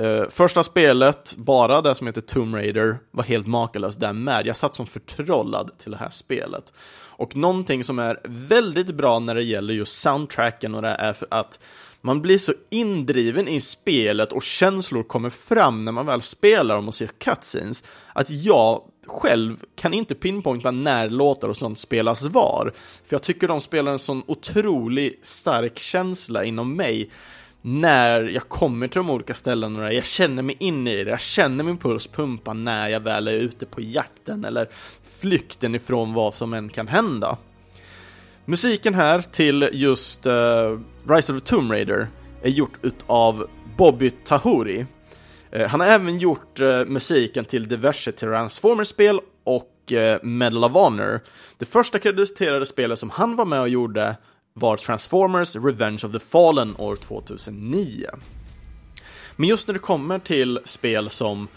Uh, 0.00 0.28
första 0.28 0.62
spelet, 0.62 1.34
bara 1.36 1.82
det 1.82 1.94
som 1.94 2.06
heter 2.06 2.20
Tomb 2.20 2.54
Raider, 2.54 2.98
var 3.10 3.24
helt 3.24 3.46
makalöst 3.46 4.00
där 4.00 4.12
med. 4.12 4.46
Jag 4.46 4.56
satt 4.56 4.74
som 4.74 4.86
förtrollad 4.86 5.70
till 5.78 5.90
det 5.90 5.96
här 5.96 6.10
spelet. 6.10 6.72
Och 7.18 7.36
någonting 7.36 7.84
som 7.84 7.98
är 7.98 8.20
väldigt 8.24 8.94
bra 8.94 9.18
när 9.18 9.34
det 9.34 9.42
gäller 9.42 9.74
just 9.74 9.98
soundtracken 9.98 10.74
och 10.74 10.82
det 10.82 10.88
är 10.88 11.12
för 11.12 11.28
att 11.30 11.58
man 12.00 12.22
blir 12.22 12.38
så 12.38 12.52
indriven 12.70 13.48
i 13.48 13.60
spelet 13.60 14.32
och 14.32 14.42
känslor 14.42 15.02
kommer 15.02 15.30
fram 15.30 15.84
när 15.84 15.92
man 15.92 16.06
väl 16.06 16.22
spelar 16.22 16.74
dem 16.74 16.88
och 16.88 16.94
ser 16.94 17.06
cutscenes, 17.06 17.84
att 18.12 18.30
jag 18.30 18.82
själv 19.06 19.56
kan 19.76 19.94
inte 19.94 20.14
pinpointa 20.14 20.70
när 20.70 21.10
låtar 21.10 21.48
och 21.48 21.56
sånt 21.56 21.78
spelas 21.78 22.22
var. 22.22 22.72
För 23.06 23.14
jag 23.14 23.22
tycker 23.22 23.48
de 23.48 23.60
spelar 23.60 23.92
en 23.92 23.98
sån 23.98 24.22
otrolig 24.26 25.20
stark 25.22 25.78
känsla 25.78 26.44
inom 26.44 26.76
mig 26.76 27.10
när 27.68 28.20
jag 28.20 28.48
kommer 28.48 28.88
till 28.88 28.98
de 28.98 29.10
olika 29.10 29.34
ställena, 29.34 29.92
jag 29.92 30.04
känner 30.04 30.42
mig 30.42 30.56
inne 30.58 30.92
i 30.92 31.04
det, 31.04 31.10
jag 31.10 31.20
känner 31.20 31.64
min 31.64 31.78
puls 31.78 32.06
pumpa 32.06 32.52
när 32.52 32.88
jag 32.88 33.00
väl 33.00 33.28
är 33.28 33.32
ute 33.32 33.66
på 33.66 33.80
jakten 33.80 34.44
eller 34.44 34.68
flykten 35.20 35.74
ifrån 35.74 36.14
vad 36.14 36.34
som 36.34 36.54
än 36.54 36.68
kan 36.68 36.88
hända. 36.88 37.38
Musiken 38.44 38.94
här 38.94 39.20
till 39.20 39.70
just 39.72 40.26
uh, 40.26 40.32
Rise 41.08 41.32
of 41.32 41.42
the 41.42 41.46
Tomb 41.46 41.72
Raider 41.72 42.08
är 42.42 42.50
gjort 42.50 42.78
utav 42.82 43.46
Bobby 43.76 44.10
Tahuri. 44.10 44.86
Uh, 45.56 45.66
han 45.66 45.80
har 45.80 45.86
även 45.86 46.18
gjort 46.18 46.60
uh, 46.60 46.84
musiken 46.84 47.44
till 47.44 47.68
diverse 47.68 48.12
Transformers-spel 48.12 49.20
och 49.44 49.72
Medal 50.22 50.64
of 50.64 50.72
Honor. 50.72 51.20
Det 51.58 51.64
första 51.64 51.98
krediterade 51.98 52.66
spelet 52.66 52.98
som 52.98 53.10
han 53.10 53.36
var 53.36 53.44
med 53.44 53.60
och 53.60 53.68
gjorde 53.68 54.16
var 54.58 54.76
Transformers 54.76 55.56
Revenge 55.56 56.00
of 56.04 56.12
the 56.12 56.18
Fallen 56.18 56.74
år 56.78 56.96
2009. 56.96 58.06
Men 59.36 59.48
just 59.48 59.68
när 59.68 59.72
det 59.72 59.78
kommer 59.78 60.18
till 60.18 60.60
spel 60.64 61.10
som 61.10 61.48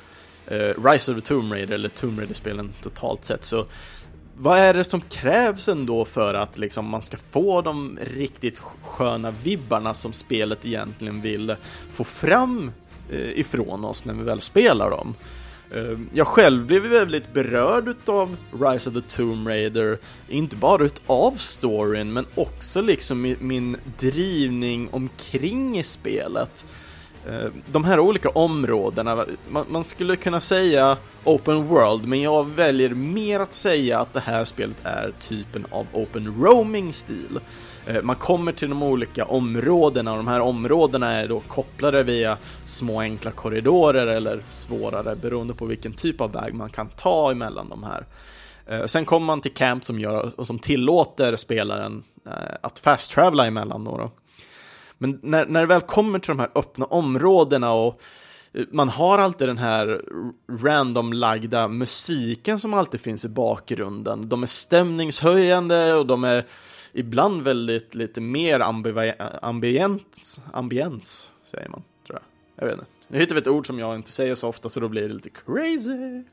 eh, 0.48 0.84
Rise 0.84 1.12
of 1.12 1.18
the 1.18 1.22
Tomb 1.22 1.54
Raider, 1.54 1.76
eller 1.76 1.90
Tomb 1.90 2.20
Raider-spelen 2.20 2.74
totalt 2.82 3.26
sett, 3.26 3.46
så 3.46 3.66
vad 4.38 4.60
är 4.60 4.74
det 4.74 4.84
som 4.84 5.02
krävs 5.02 5.70
ändå 5.70 6.06
för 6.06 6.34
att 6.34 6.58
liksom 6.58 6.90
man 6.90 7.02
ska 7.02 7.18
få 7.18 7.62
de 7.62 8.00
riktigt 8.02 8.62
sköna 8.84 9.32
vibbarna 9.32 9.94
som 9.94 10.14
spelet 10.14 10.66
egentligen 10.66 11.22
vill 11.22 11.56
få 11.94 12.04
fram 12.04 12.72
eh, 13.10 13.40
ifrån 13.40 13.86
oss 13.86 14.06
när 14.06 14.14
vi 14.14 14.24
väl 14.24 14.42
spelar 14.42 14.90
dem? 14.90 15.16
Ehm, 15.76 16.10
jag 16.14 16.28
själv 16.28 16.66
blev 16.66 16.82
väldigt 16.82 17.34
berörd 17.34 17.96
av 18.06 18.38
Rise 18.62 18.90
of 18.90 18.96
the 18.96 19.02
Tomb 19.02 19.48
Raider, 19.48 19.98
inte 20.28 20.56
bara 20.56 20.84
utav 20.84 21.32
storyn 21.32 22.14
men 22.14 22.26
också 22.36 22.82
liksom 22.82 23.36
min 23.40 23.78
drivning 24.00 24.90
omkring 24.92 25.80
i 25.80 25.84
spelet. 25.84 26.66
Ehm, 27.28 27.52
de 27.72 27.84
här 27.84 28.00
olika 28.00 28.30
områdena, 28.30 29.26
man, 29.50 29.84
skulle 29.84 30.16
kunna 30.16 30.42
säga 30.42 30.98
open 31.24 31.68
world, 31.68 32.08
men 32.08 32.22
jag 32.22 32.50
väljer 32.50 32.90
mer 32.90 33.40
att 33.40 33.54
säga 33.54 34.00
att 34.00 34.14
det 34.14 34.20
här 34.20 34.46
spelet 34.46 34.78
är 34.84 35.12
typen 35.20 35.66
av 35.70 35.88
open 35.94 36.36
roaming-stil. 36.44 37.40
Eh, 37.90 38.02
man 38.02 38.16
kommer 38.16 38.52
till 38.52 38.70
de 38.70 38.84
olika 38.84 39.26
områdena 39.26 40.12
och 40.12 40.18
de 40.18 40.28
här 40.28 40.40
områdena 40.40 41.12
är 41.12 41.28
då 41.28 41.40
kopplade 41.40 42.04
via 42.04 42.38
små 42.66 43.02
enkla 43.02 43.32
korridorer 43.32 44.08
eller 44.08 44.42
svårare 44.50 45.16
beroende 45.16 45.54
på 45.54 45.66
vilken 45.66 45.94
typ 45.94 46.22
av 46.22 46.32
väg 46.32 46.54
man 46.54 46.70
kan 46.70 46.90
ta 46.90 47.32
emellan 47.32 47.70
de 47.70 47.84
här. 47.84 48.06
Eh, 48.66 48.86
sen 48.86 49.06
kommer 49.06 49.26
man 49.26 49.42
till 49.42 49.54
camp 49.54 49.86
som, 49.86 50.00
gör, 50.00 50.40
och 50.40 50.48
som 50.48 50.60
tillåter 50.60 51.36
spelaren 51.36 52.04
eh, 52.26 52.56
att 52.62 52.80
fast-travela 52.80 53.46
emellan 53.46 53.84
då. 53.84 53.98
då. 53.98 54.12
Men 54.98 55.20
när, 55.24 55.46
när 55.46 55.60
det 55.60 55.66
väl 55.66 55.82
kommer 55.82 56.20
till 56.20 56.30
de 56.30 56.40
här 56.40 56.52
öppna 56.56 56.86
områdena 56.86 57.72
och 57.72 58.02
man 58.72 58.90
har 58.90 59.18
alltid 59.18 59.48
den 59.48 59.58
här 59.58 60.02
random-lagda 60.64 61.68
musiken 61.68 62.60
som 62.60 62.74
alltid 62.74 63.02
finns 63.02 63.26
i 63.26 63.30
bakgrunden. 63.30 64.30
De 64.30 64.44
är 64.44 64.48
stämningshöjande 64.48 65.94
och 65.94 66.06
de 66.06 66.24
är 66.24 66.46
ibland 66.94 67.42
väldigt 67.42 67.96
lite 67.96 68.22
mer 68.22 68.60
ambiens, 69.42 70.42
ambiens, 70.54 71.32
säger 71.46 71.70
man, 71.70 71.84
tror 72.08 72.20
jag. 72.20 72.64
Jag 72.64 72.72
vet 72.72 72.80
inte. 72.80 72.92
Nu 73.08 73.20
hittar 73.20 73.36
ett 73.36 73.48
ord 73.48 73.68
som 73.68 73.80
jag 73.80 73.96
inte 73.96 74.12
säger 74.12 74.36
så 74.36 74.48
ofta 74.48 74.70
så 74.70 74.80
då 74.80 74.88
blir 74.88 75.02
det 75.02 75.14
lite 75.14 75.30
crazy. 75.30 76.24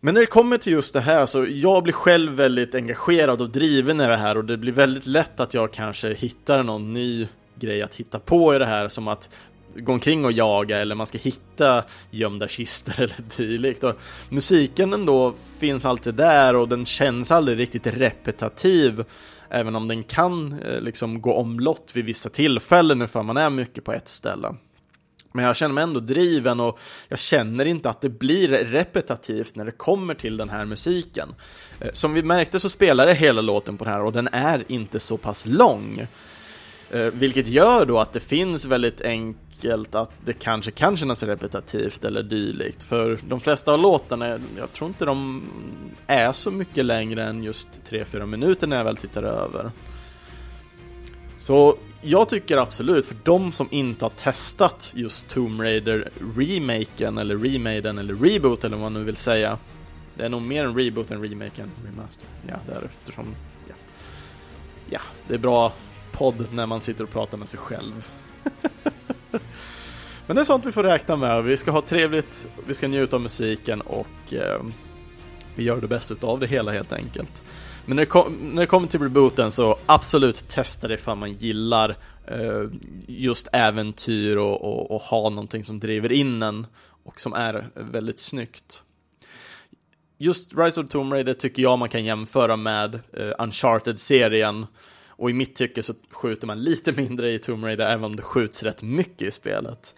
Men 0.00 0.14
när 0.14 0.20
det 0.20 0.26
kommer 0.26 0.58
till 0.58 0.72
just 0.72 0.92
det 0.92 1.00
här 1.00 1.26
så 1.26 1.46
jag 1.48 1.82
blir 1.82 1.92
själv 1.92 2.32
väldigt 2.32 2.74
engagerad 2.74 3.40
och 3.40 3.50
driven 3.50 4.00
i 4.00 4.06
det 4.06 4.16
här 4.16 4.36
och 4.36 4.44
det 4.44 4.56
blir 4.56 4.72
väldigt 4.72 5.06
lätt 5.06 5.40
att 5.40 5.54
jag 5.54 5.72
kanske 5.72 6.14
hittar 6.14 6.62
någon 6.62 6.92
ny 6.92 7.28
grej 7.54 7.82
att 7.82 7.94
hitta 7.94 8.18
på 8.18 8.54
i 8.54 8.58
det 8.58 8.66
här 8.66 8.88
som 8.88 9.08
att 9.08 9.28
gå 9.76 9.92
omkring 9.92 10.24
och 10.24 10.32
jaga 10.32 10.78
eller 10.78 10.94
man 10.94 11.06
ska 11.06 11.18
hitta 11.18 11.84
gömda 12.10 12.48
kister 12.48 12.94
eller 13.02 13.36
dylikt. 13.36 13.84
Och 13.84 13.94
musiken 14.28 14.92
ändå 14.92 15.34
finns 15.58 15.84
alltid 15.84 16.14
där 16.14 16.56
och 16.56 16.68
den 16.68 16.86
känns 16.86 17.30
aldrig 17.30 17.58
riktigt 17.58 17.86
repetitiv 17.86 19.04
även 19.54 19.76
om 19.76 19.88
den 19.88 20.02
kan 20.02 20.60
eh, 20.62 20.80
liksom 20.80 21.20
gå 21.20 21.34
omlott 21.34 21.90
vid 21.94 22.04
vissa 22.04 22.28
tillfällen 22.28 23.08
för 23.08 23.22
man 23.22 23.36
är 23.36 23.50
mycket 23.50 23.84
på 23.84 23.92
ett 23.92 24.08
ställe. 24.08 24.54
Men 25.32 25.44
jag 25.44 25.56
känner 25.56 25.74
mig 25.74 25.84
ändå 25.84 26.00
driven 26.00 26.60
och 26.60 26.78
jag 27.08 27.18
känner 27.18 27.64
inte 27.64 27.90
att 27.90 28.00
det 28.00 28.08
blir 28.08 28.48
repetitivt 28.48 29.56
när 29.56 29.64
det 29.64 29.70
kommer 29.70 30.14
till 30.14 30.36
den 30.36 30.48
här 30.48 30.64
musiken. 30.64 31.34
Eh, 31.80 31.92
som 31.92 32.14
vi 32.14 32.22
märkte 32.22 32.60
så 32.60 32.68
spelar 32.70 33.06
det 33.06 33.14
hela 33.14 33.40
låten 33.40 33.76
på 33.76 33.84
den 33.84 33.92
här 33.92 34.02
och 34.02 34.12
den 34.12 34.28
är 34.32 34.64
inte 34.68 35.00
så 35.00 35.16
pass 35.16 35.46
lång. 35.46 36.06
Eh, 36.90 37.06
vilket 37.12 37.46
gör 37.46 37.86
då 37.86 37.98
att 37.98 38.12
det 38.12 38.20
finns 38.20 38.64
väldigt 38.64 39.00
enkelt 39.00 39.43
att 39.72 40.10
det 40.24 40.32
kanske 40.32 40.70
kan 40.70 40.96
kännas 40.96 41.22
repetitivt 41.22 42.04
eller 42.04 42.22
dylikt. 42.22 42.82
För 42.82 43.18
de 43.28 43.40
flesta 43.40 43.72
av 43.72 43.80
låtarna, 43.80 44.38
jag 44.56 44.72
tror 44.72 44.88
inte 44.88 45.04
de 45.04 45.42
är 46.06 46.32
så 46.32 46.50
mycket 46.50 46.84
längre 46.84 47.24
än 47.24 47.42
just 47.42 47.68
3-4 47.90 48.26
minuter 48.26 48.66
när 48.66 48.76
jag 48.76 48.84
väl 48.84 48.96
tittar 48.96 49.22
över. 49.22 49.70
Så 51.36 51.76
jag 52.02 52.28
tycker 52.28 52.56
absolut, 52.56 53.06
för 53.06 53.16
de 53.24 53.52
som 53.52 53.68
inte 53.70 54.04
har 54.04 54.10
testat 54.10 54.92
just 54.94 55.28
Tomb 55.28 55.60
Raider 55.60 56.10
remaken 56.36 57.18
eller 57.18 57.36
remaden 57.36 57.98
eller 57.98 58.14
reboot 58.14 58.64
eller 58.64 58.76
vad 58.76 58.92
man 58.92 58.94
nu 58.94 59.04
vill 59.04 59.16
säga. 59.16 59.58
Det 60.14 60.24
är 60.24 60.28
nog 60.28 60.42
mer 60.42 60.64
en 60.64 60.76
reboot 60.76 61.10
än 61.10 61.22
remake 61.22 61.62
än 61.62 61.70
remaster. 61.86 62.26
Ja, 62.48 62.56
därefter 62.66 63.12
som, 63.12 63.34
ja. 63.68 63.74
ja, 64.90 65.00
det 65.28 65.34
är 65.34 65.38
bra 65.38 65.72
podd 66.12 66.46
när 66.52 66.66
man 66.66 66.80
sitter 66.80 67.04
och 67.04 67.10
pratar 67.10 67.38
med 67.38 67.48
sig 67.48 67.60
själv. 67.60 68.08
Men 70.26 70.36
det 70.36 70.42
är 70.42 70.44
sånt 70.44 70.66
vi 70.66 70.72
får 70.72 70.82
räkna 70.82 71.16
med. 71.16 71.44
Vi 71.44 71.56
ska 71.56 71.70
ha 71.70 71.80
trevligt, 71.80 72.46
vi 72.66 72.74
ska 72.74 72.88
njuta 72.88 73.16
av 73.16 73.22
musiken 73.22 73.80
och 73.80 74.32
eh, 74.32 74.62
vi 75.54 75.64
gör 75.64 75.80
det 75.80 75.88
bästa 75.88 76.14
av 76.20 76.40
det 76.40 76.46
hela 76.46 76.72
helt 76.72 76.92
enkelt. 76.92 77.42
Men 77.86 77.96
när 77.96 78.02
det, 78.02 78.06
kom, 78.06 78.50
när 78.52 78.60
det 78.62 78.66
kommer 78.66 78.88
till 78.88 79.00
rebooten 79.00 79.52
så 79.52 79.78
absolut 79.86 80.48
testa 80.48 80.88
det 80.88 80.94
ifall 80.94 81.16
man 81.16 81.32
gillar 81.32 81.96
eh, 82.26 82.64
just 83.06 83.48
äventyr 83.52 84.36
och, 84.36 84.62
och, 84.62 84.90
och, 84.90 85.02
ha 85.02 85.30
någonting 85.30 85.64
som 85.64 85.80
driver 85.80 86.12
in 86.12 86.42
en 86.42 86.66
och 87.04 87.20
som 87.20 87.32
är 87.32 87.70
väldigt 87.74 88.18
snyggt. 88.18 88.82
Just 90.18 90.52
Rise 90.56 90.80
of 90.80 90.86
the 90.86 90.92
Tomb 90.92 91.12
Raider 91.12 91.34
tycker 91.34 91.62
jag 91.62 91.78
man 91.78 91.88
kan 91.88 92.04
jämföra 92.04 92.56
med 92.56 92.94
eh, 93.12 93.32
Uncharted-serien 93.38 94.66
och 95.24 95.30
i 95.30 95.32
mitt 95.32 95.56
tycke 95.56 95.82
så 95.82 95.94
skjuter 96.10 96.46
man 96.46 96.62
lite 96.62 96.92
mindre 96.92 97.32
i 97.32 97.38
Tomb 97.38 97.64
Raider 97.64 97.86
även 97.86 98.04
om 98.04 98.16
det 98.16 98.22
skjuts 98.22 98.62
rätt 98.62 98.82
mycket 98.82 99.22
i 99.22 99.30
spelet. 99.30 99.94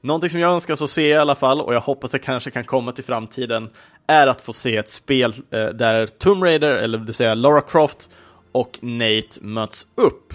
Någonting 0.00 0.30
som 0.30 0.40
jag 0.40 0.52
önskar 0.52 0.74
så 0.74 0.88
se 0.88 1.08
i 1.08 1.14
alla 1.14 1.34
fall, 1.34 1.60
och 1.60 1.74
jag 1.74 1.80
hoppas 1.80 2.10
det 2.10 2.18
kanske 2.18 2.50
kan 2.50 2.64
komma 2.64 2.92
till 2.92 3.04
framtiden, 3.04 3.70
är 4.06 4.26
att 4.26 4.40
få 4.40 4.52
se 4.52 4.76
ett 4.76 4.88
spel 4.88 5.34
eh, 5.50 5.66
där 5.66 6.06
Tomb 6.06 6.42
Raider, 6.42 6.70
eller 6.70 6.98
det 6.98 7.04
vill 7.04 7.14
säga 7.14 7.34
Lara 7.34 7.60
Croft, 7.60 8.08
och 8.52 8.78
Nate 8.82 9.40
möts 9.40 9.86
upp. 9.94 10.32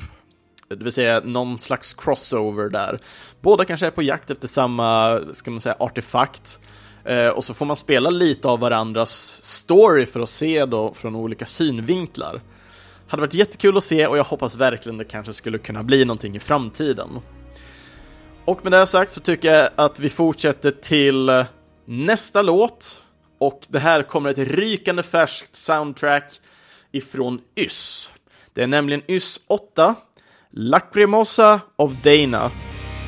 Det 0.67 0.83
vill 0.83 0.93
säga 0.93 1.21
någon 1.23 1.59
slags 1.59 1.93
crossover 1.93 2.69
där. 2.69 2.99
Båda 3.41 3.65
kanske 3.65 3.87
är 3.87 3.91
på 3.91 4.03
jakt 4.03 4.29
efter 4.29 4.47
samma, 4.47 5.19
ska 5.31 5.51
man 5.51 5.61
säga, 5.61 5.75
artefakt. 5.79 6.59
Eh, 7.03 7.27
och 7.27 7.43
så 7.43 7.53
får 7.53 7.65
man 7.65 7.77
spela 7.77 8.09
lite 8.09 8.47
av 8.47 8.59
varandras 8.59 9.43
story 9.43 10.05
för 10.05 10.19
att 10.19 10.29
se 10.29 10.65
då 10.65 10.93
från 10.93 11.15
olika 11.15 11.45
synvinklar. 11.45 12.41
Hade 13.11 13.21
varit 13.21 13.33
jättekul 13.33 13.77
att 13.77 13.83
se 13.83 14.07
och 14.07 14.17
jag 14.17 14.23
hoppas 14.23 14.55
verkligen 14.55 14.97
det 14.97 15.05
kanske 15.05 15.33
skulle 15.33 15.57
kunna 15.57 15.83
bli 15.83 16.05
någonting 16.05 16.35
i 16.35 16.39
framtiden. 16.39 17.19
Och 18.45 18.63
med 18.63 18.71
det 18.71 18.87
sagt 18.87 19.11
så 19.11 19.21
tycker 19.21 19.53
jag 19.53 19.69
att 19.75 19.99
vi 19.99 20.09
fortsätter 20.09 20.71
till 20.71 21.45
nästa 21.85 22.41
låt. 22.41 23.03
Och 23.37 23.61
det 23.69 23.79
här 23.79 24.03
kommer 24.03 24.29
ett 24.29 24.37
rykande 24.37 25.03
färskt 25.03 25.55
soundtrack 25.55 26.39
ifrån 26.91 27.41
YS. 27.55 28.11
Det 28.53 28.63
är 28.63 28.67
nämligen 28.67 29.01
YS 29.07 29.39
8, 29.47 29.95
Lacrimosa 30.51 31.59
of 31.75 31.91
Dana, 32.03 32.51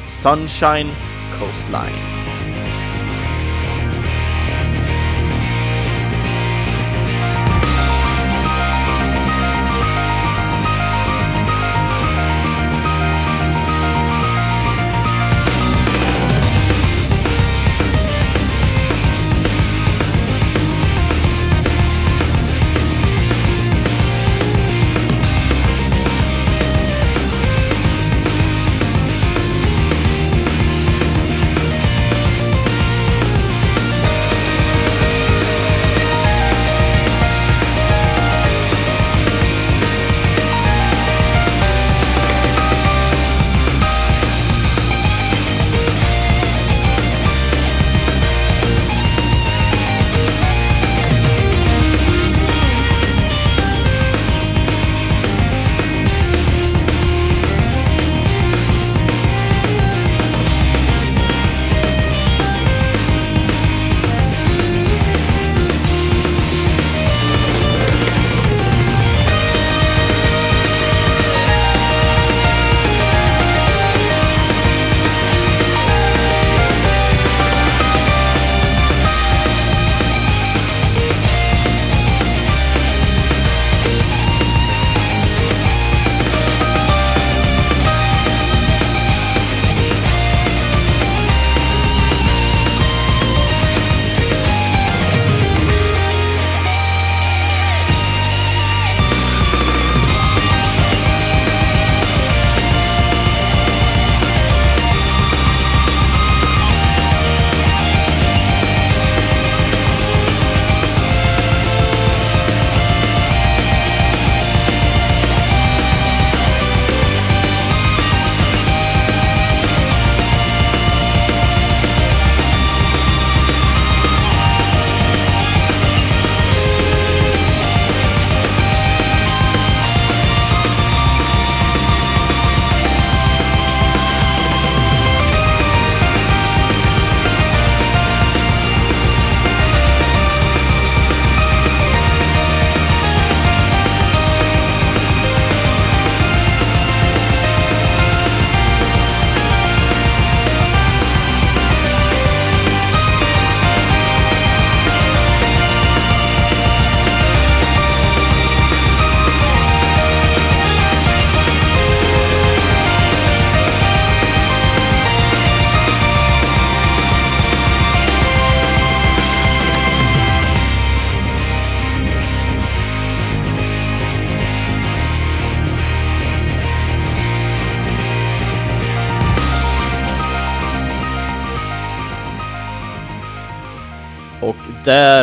Sunshine 0.05 0.91
Coastline. 1.39 2.22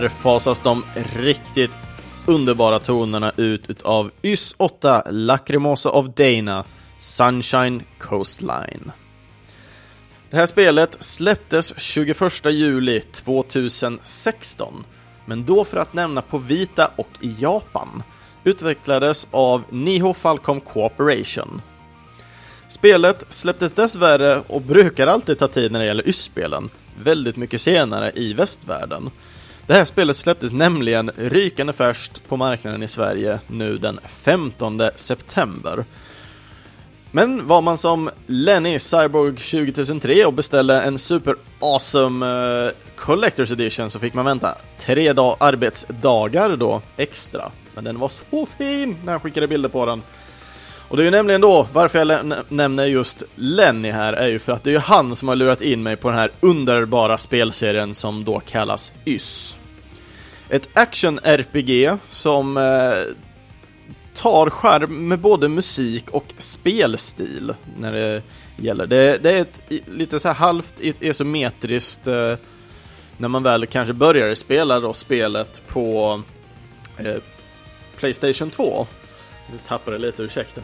Där 0.01 0.09
fasas 0.09 0.61
de 0.61 0.85
riktigt 1.17 1.79
underbara 2.27 2.79
tonerna 2.79 3.33
ut 3.37 3.71
utav 3.71 4.11
YS 4.23 4.55
8 4.59 5.03
Lacrimosa 5.11 5.91
of 5.91 6.07
Dana 6.07 6.65
Sunshine 6.99 7.83
Coastline. 7.99 8.93
Det 10.31 10.37
här 10.37 10.47
spelet 10.47 10.97
släpptes 11.01 11.75
21 11.79 12.45
juli 12.45 13.01
2016, 13.01 14.85
men 15.27 15.45
då 15.45 15.65
för 15.65 15.77
att 15.77 15.95
nämna 15.95 16.23
på 16.23 16.39
Vita 16.39 16.91
och 16.97 17.09
i 17.21 17.35
Japan. 17.39 18.03
Utvecklades 18.45 19.29
av 19.31 19.63
Niho 19.71 20.15
Falcom 20.15 20.61
Cooperation. 20.61 21.63
Spelet 22.69 23.25
släpptes 23.29 23.73
dessvärre, 23.73 24.43
och 24.47 24.63
brukar 24.63 25.07
alltid 25.07 25.39
ta 25.39 25.49
tid 25.49 25.73
när 25.73 25.81
det 25.81 25.87
gäller 25.87 26.09
YS-spelen, 26.09 26.71
väldigt 27.05 27.37
mycket 27.37 27.61
senare 27.61 28.13
i 28.15 28.33
västvärlden. 28.33 29.11
Det 29.71 29.77
här 29.77 29.85
spelet 29.85 30.17
släpptes 30.17 30.53
nämligen 30.53 31.11
rykande 31.17 31.73
färskt 31.73 32.29
på 32.29 32.37
marknaden 32.37 32.83
i 32.83 32.89
Sverige 32.89 33.41
nu 33.47 33.79
den 33.79 34.01
15 34.09 34.83
september. 34.97 35.85
Men 37.11 37.47
var 37.47 37.61
man 37.61 37.79
som 37.79 38.11
Lenny 38.27 38.79
Cyborg 38.79 39.37
2003 39.37 40.27
och 40.27 40.33
beställde 40.33 40.83
en 40.83 40.99
super 40.99 41.37
awesome 41.61 42.27
uh, 42.27 42.73
Collector's 42.97 43.53
Edition 43.53 43.91
så 43.91 43.99
fick 43.99 44.15
man 44.15 44.25
vänta 44.25 44.55
tre 44.79 45.13
dag 45.13 45.37
arbetsdagar 45.41 46.57
då 46.57 46.83
extra. 46.97 47.51
Men 47.75 47.85
den 47.85 47.99
var 47.99 48.09
så 48.31 48.47
fin 48.47 48.97
när 49.05 49.13
jag 49.13 49.23
skickade 49.23 49.47
bilder 49.47 49.69
på 49.69 49.87
den. 49.87 50.03
Och 50.89 50.97
det 50.97 51.03
är 51.03 51.05
ju 51.05 51.11
nämligen 51.11 51.41
då, 51.41 51.67
varför 51.73 51.99
jag 51.99 52.35
nämner 52.49 52.87
just 52.87 53.23
Lenny 53.35 53.91
här, 53.91 54.13
är 54.13 54.29
ju 54.29 54.39
för 54.39 54.53
att 54.53 54.65
det 54.65 54.71
är 54.71 54.75
ju 54.75 54.79
han 54.79 55.17
som 55.17 55.29
har 55.29 55.37
lurat 55.37 55.63
in 55.63 55.83
mig 55.83 55.97
på 55.97 56.09
den 56.09 56.19
här 56.19 56.31
underbara 56.41 57.19
spelserien 57.19 57.95
som 57.95 58.25
då 58.25 58.41
kallas 58.41 58.93
YS. 59.05 59.57
Ett 60.51 60.69
action-RPG 60.73 61.99
som 62.09 62.57
eh, 62.57 63.15
tar 64.15 64.51
skärm 64.51 65.09
med 65.09 65.19
både 65.19 65.49
musik 65.49 66.11
och 66.11 66.25
spelstil 66.39 67.55
när 67.77 67.93
det 67.93 68.23
gäller. 68.57 68.87
Det, 68.87 69.19
det 69.23 69.31
är 69.31 69.41
ett 69.41 69.63
lite 69.87 70.21
så 70.21 70.29
här 70.29 70.35
halvt 70.35 70.75
isometriskt 70.81 72.07
eh, 72.07 72.35
när 73.17 73.29
man 73.29 73.43
väl 73.43 73.67
kanske 73.67 73.93
börjar 73.93 74.35
spela 74.35 74.81
då 74.81 74.93
spelet 74.93 75.63
på 75.67 76.23
eh, 76.97 77.17
Playstation 77.97 78.51
2. 78.51 78.87
Nu 79.53 79.59
tappade 79.59 79.99
lite, 79.99 80.23
ursäkta. 80.23 80.61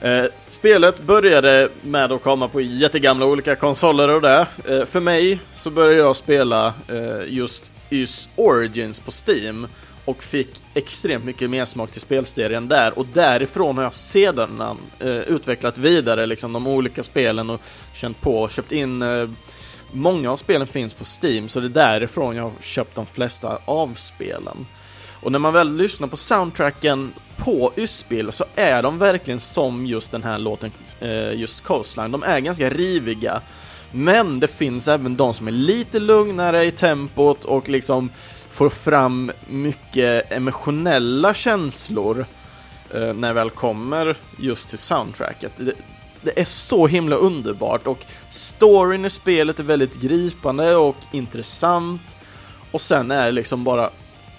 Eh, 0.00 0.24
spelet 0.48 1.00
började 1.02 1.68
med 1.82 2.12
att 2.12 2.22
komma 2.22 2.48
på 2.48 2.60
jättegamla 2.60 3.26
olika 3.26 3.56
konsoler 3.56 4.08
och 4.08 4.22
det. 4.22 4.46
Eh, 4.68 4.84
för 4.84 5.00
mig 5.00 5.38
så 5.54 5.70
började 5.70 5.96
jag 5.96 6.16
spela 6.16 6.74
eh, 6.88 7.22
just 7.26 7.64
YS 7.90 8.28
Origins 8.36 9.00
på 9.00 9.10
Steam 9.26 9.66
och 10.04 10.22
fick 10.22 10.62
extremt 10.74 11.24
mycket 11.24 11.50
mer 11.50 11.64
smak 11.64 11.90
till 11.90 12.00
spelserien 12.00 12.68
där 12.68 12.98
och 12.98 13.06
därifrån 13.12 13.76
har 13.76 13.84
jag 13.84 13.94
sedan 13.94 14.78
eh, 14.98 15.08
utvecklat 15.08 15.78
vidare 15.78 16.26
liksom 16.26 16.52
de 16.52 16.66
olika 16.66 17.02
spelen 17.02 17.50
och 17.50 17.60
känt 17.94 18.20
på 18.20 18.42
och 18.42 18.50
köpt 18.50 18.72
in 18.72 19.02
eh, 19.02 19.28
Många 19.92 20.32
av 20.32 20.36
spelen 20.36 20.66
finns 20.66 20.94
på 20.94 21.04
Steam 21.04 21.48
så 21.48 21.60
det 21.60 21.66
är 21.66 21.68
därifrån 21.68 22.36
jag 22.36 22.42
har 22.42 22.52
köpt 22.60 22.94
de 22.94 23.06
flesta 23.06 23.58
av 23.64 23.94
spelen. 23.94 24.66
Och 25.20 25.32
när 25.32 25.38
man 25.38 25.52
väl 25.52 25.76
lyssnar 25.76 26.08
på 26.08 26.16
soundtracken 26.16 27.12
på 27.36 27.72
YS-spel 27.76 28.32
så 28.32 28.44
är 28.54 28.82
de 28.82 28.98
verkligen 28.98 29.40
som 29.40 29.86
just 29.86 30.12
den 30.12 30.22
här 30.22 30.38
låten, 30.38 30.72
eh, 31.00 31.32
just 31.32 31.60
Coastline. 31.60 32.12
De 32.12 32.22
är 32.22 32.40
ganska 32.40 32.70
riviga. 32.70 33.42
Men 33.92 34.40
det 34.40 34.48
finns 34.48 34.88
även 34.88 35.16
de 35.16 35.34
som 35.34 35.48
är 35.48 35.52
lite 35.52 35.98
lugnare 35.98 36.64
i 36.64 36.70
tempot 36.70 37.44
och 37.44 37.68
liksom 37.68 38.10
får 38.50 38.68
fram 38.68 39.32
mycket 39.48 40.32
emotionella 40.32 41.34
känslor 41.34 42.26
eh, 42.94 43.14
när 43.14 43.28
det 43.28 43.34
väl 43.34 43.50
kommer 43.50 44.16
just 44.38 44.68
till 44.68 44.78
soundtracket. 44.78 45.52
Det, 45.56 45.72
det, 46.22 46.40
är 46.40 46.44
så 46.44 46.86
himla 46.86 47.16
underbart 47.16 47.86
och 47.86 48.04
storyn 48.30 49.04
i 49.04 49.10
spelet 49.10 49.60
är 49.60 49.64
väldigt 49.64 50.00
gripande 50.00 50.76
och 50.76 50.96
intressant 51.12 52.16
och 52.70 52.80
sen 52.80 53.10
är 53.10 53.26
det 53.26 53.32
liksom 53.32 53.64
bara 53.64 53.90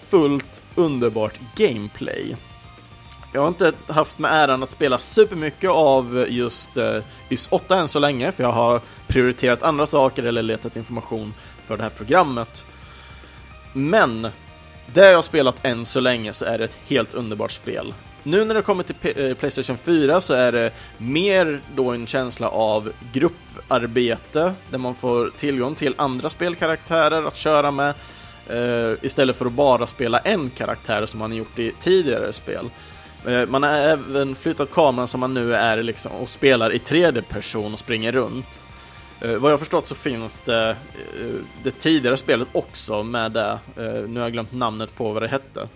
fullt 0.09 0.61
underbart 0.75 1.33
gameplay. 1.55 2.35
Jag 3.33 3.41
har 3.41 3.47
inte 3.47 3.73
haft 3.87 4.19
med 4.19 4.31
äran 4.33 4.63
att 4.63 4.71
spela 4.71 4.97
supermycket 4.97 5.69
av 5.69 6.25
just 6.29 6.77
uh, 6.77 6.99
YS 7.29 7.47
8 7.51 7.77
än 7.77 7.87
så 7.87 7.99
länge, 7.99 8.31
för 8.31 8.43
jag 8.43 8.51
har 8.51 8.81
prioriterat 9.07 9.63
andra 9.63 9.85
saker 9.85 10.23
eller 10.23 10.43
letat 10.43 10.75
information 10.75 11.33
för 11.65 11.77
det 11.77 11.83
här 11.83 11.89
programmet. 11.89 12.65
Men 13.73 14.27
det 14.93 15.05
jag 15.07 15.15
har 15.15 15.21
spelat 15.21 15.55
än 15.61 15.85
så 15.85 15.99
länge 15.99 16.33
så 16.33 16.45
är 16.45 16.57
det 16.57 16.63
ett 16.63 16.77
helt 16.87 17.13
underbart 17.13 17.51
spel. 17.51 17.93
Nu 18.23 18.45
när 18.45 18.55
det 18.55 18.61
kommer 18.61 18.83
till 18.83 18.95
P 18.95 19.13
eh, 19.15 19.35
Playstation 19.35 19.77
4 19.77 20.21
så 20.21 20.33
är 20.33 20.51
det 20.51 20.71
mer 20.97 21.59
då 21.75 21.91
en 21.91 22.07
känsla 22.07 22.49
av 22.49 22.91
grupparbete 23.13 24.53
där 24.69 24.77
man 24.77 24.95
får 24.95 25.29
tillgång 25.29 25.75
till 25.75 25.95
andra 25.97 26.29
spelkaraktärer 26.29 27.27
att 27.27 27.35
köra 27.35 27.71
med 27.71 27.93
eh, 28.47 28.97
istället 29.01 29.35
för 29.35 29.45
att 29.45 29.51
bara 29.51 29.87
spela 29.87 30.19
en 30.19 30.49
karaktär 30.49 31.05
som 31.05 31.19
man 31.19 31.33
gjort 31.33 31.59
i 31.59 31.71
tidigare 31.79 32.33
spel. 32.33 32.69
Eh, 33.27 33.45
man 33.47 33.63
har 33.63 33.69
även 33.69 34.35
flyttat 34.35 34.71
kameran 34.71 35.07
som 35.07 35.19
man 35.19 35.33
nu 35.33 35.55
är 35.55 35.83
liksom 35.83 36.11
och 36.11 36.29
spelar 36.29 36.73
i 36.73 36.79
tredje 36.79 37.21
person 37.21 37.73
och 37.73 37.79
springer 37.79 38.11
runt. 38.11 38.63
Uh, 39.25 39.37
vad 39.37 39.51
jag 39.51 39.59
förstått 39.59 39.87
så 39.87 39.95
finns 39.95 40.41
det 40.41 40.75
uh, 41.21 41.35
det 41.63 41.71
tidigare 41.71 42.17
spelet 42.17 42.47
också 42.51 43.03
med 43.03 43.31
det. 43.31 43.59
Uh, 43.79 44.09
nu 44.09 44.19
har 44.19 44.25
jag 44.25 44.33
glömt 44.33 44.51
namnet 44.51 44.95
på 44.95 45.13
vad 45.13 45.23
det 45.23 45.27
hette. 45.27 45.67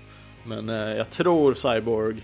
Men 0.45 0.67
jag 0.97 1.09
tror 1.09 1.53
Cyborg 1.53 2.15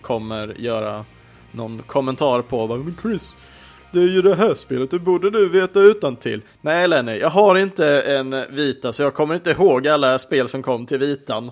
kommer 0.00 0.54
göra 0.58 1.04
någon 1.52 1.82
kommentar 1.82 2.42
på 2.42 2.66
vad 2.66 2.80
Men 2.80 2.96
Chris, 3.02 3.36
det 3.92 3.98
är 3.98 4.08
ju 4.08 4.22
det 4.22 4.34
här 4.34 4.54
spelet, 4.54 4.90
det 4.90 4.98
borde 4.98 5.30
du 5.30 5.48
veta 5.48 5.80
utan 5.80 6.16
till. 6.16 6.42
Nej 6.60 6.88
Lenny, 6.88 7.18
jag 7.18 7.30
har 7.30 7.58
inte 7.58 8.02
en 8.02 8.44
vita 8.50 8.92
så 8.92 9.02
jag 9.02 9.14
kommer 9.14 9.34
inte 9.34 9.50
ihåg 9.50 9.88
alla 9.88 10.18
spel 10.18 10.48
som 10.48 10.62
kom 10.62 10.86
till 10.86 10.98
vitan. 10.98 11.50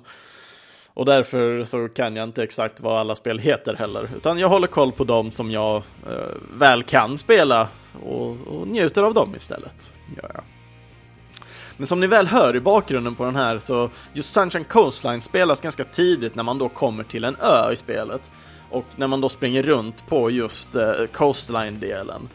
Och 0.94 1.04
därför 1.04 1.64
så 1.64 1.88
kan 1.88 2.16
jag 2.16 2.24
inte 2.24 2.42
exakt 2.42 2.80
vad 2.80 2.98
alla 2.98 3.14
spel 3.14 3.38
heter 3.38 3.74
heller. 3.74 4.08
Utan 4.16 4.38
jag 4.38 4.48
håller 4.48 4.66
koll 4.66 4.92
på 4.92 5.04
dem 5.04 5.30
som 5.30 5.50
jag 5.50 5.76
eh, 6.06 6.12
väl 6.58 6.82
kan 6.82 7.18
spela 7.18 7.68
och, 8.02 8.30
och 8.46 8.68
njuter 8.68 9.02
av 9.02 9.14
dem 9.14 9.34
istället. 9.36 9.94
Gör 10.16 10.30
jag. 10.34 10.44
Men 11.76 11.86
som 11.86 12.00
ni 12.00 12.06
väl 12.06 12.26
hör 12.26 12.56
i 12.56 12.60
bakgrunden 12.60 13.14
på 13.14 13.24
den 13.24 13.36
här 13.36 13.58
så 13.58 13.90
just 14.12 14.32
Sunshine 14.32 14.64
Coastline 14.64 15.22
spelas 15.22 15.60
ganska 15.60 15.84
tidigt 15.84 16.34
när 16.34 16.42
man 16.42 16.58
då 16.58 16.68
kommer 16.68 17.04
till 17.04 17.24
en 17.24 17.36
ö 17.40 17.72
i 17.72 17.76
spelet. 17.76 18.30
Och 18.70 18.84
när 18.96 19.06
man 19.06 19.20
då 19.20 19.28
springer 19.28 19.62
runt 19.62 20.06
på 20.06 20.30
just 20.30 20.76
eh, 20.76 20.92
Coastline-delen. 21.12 22.28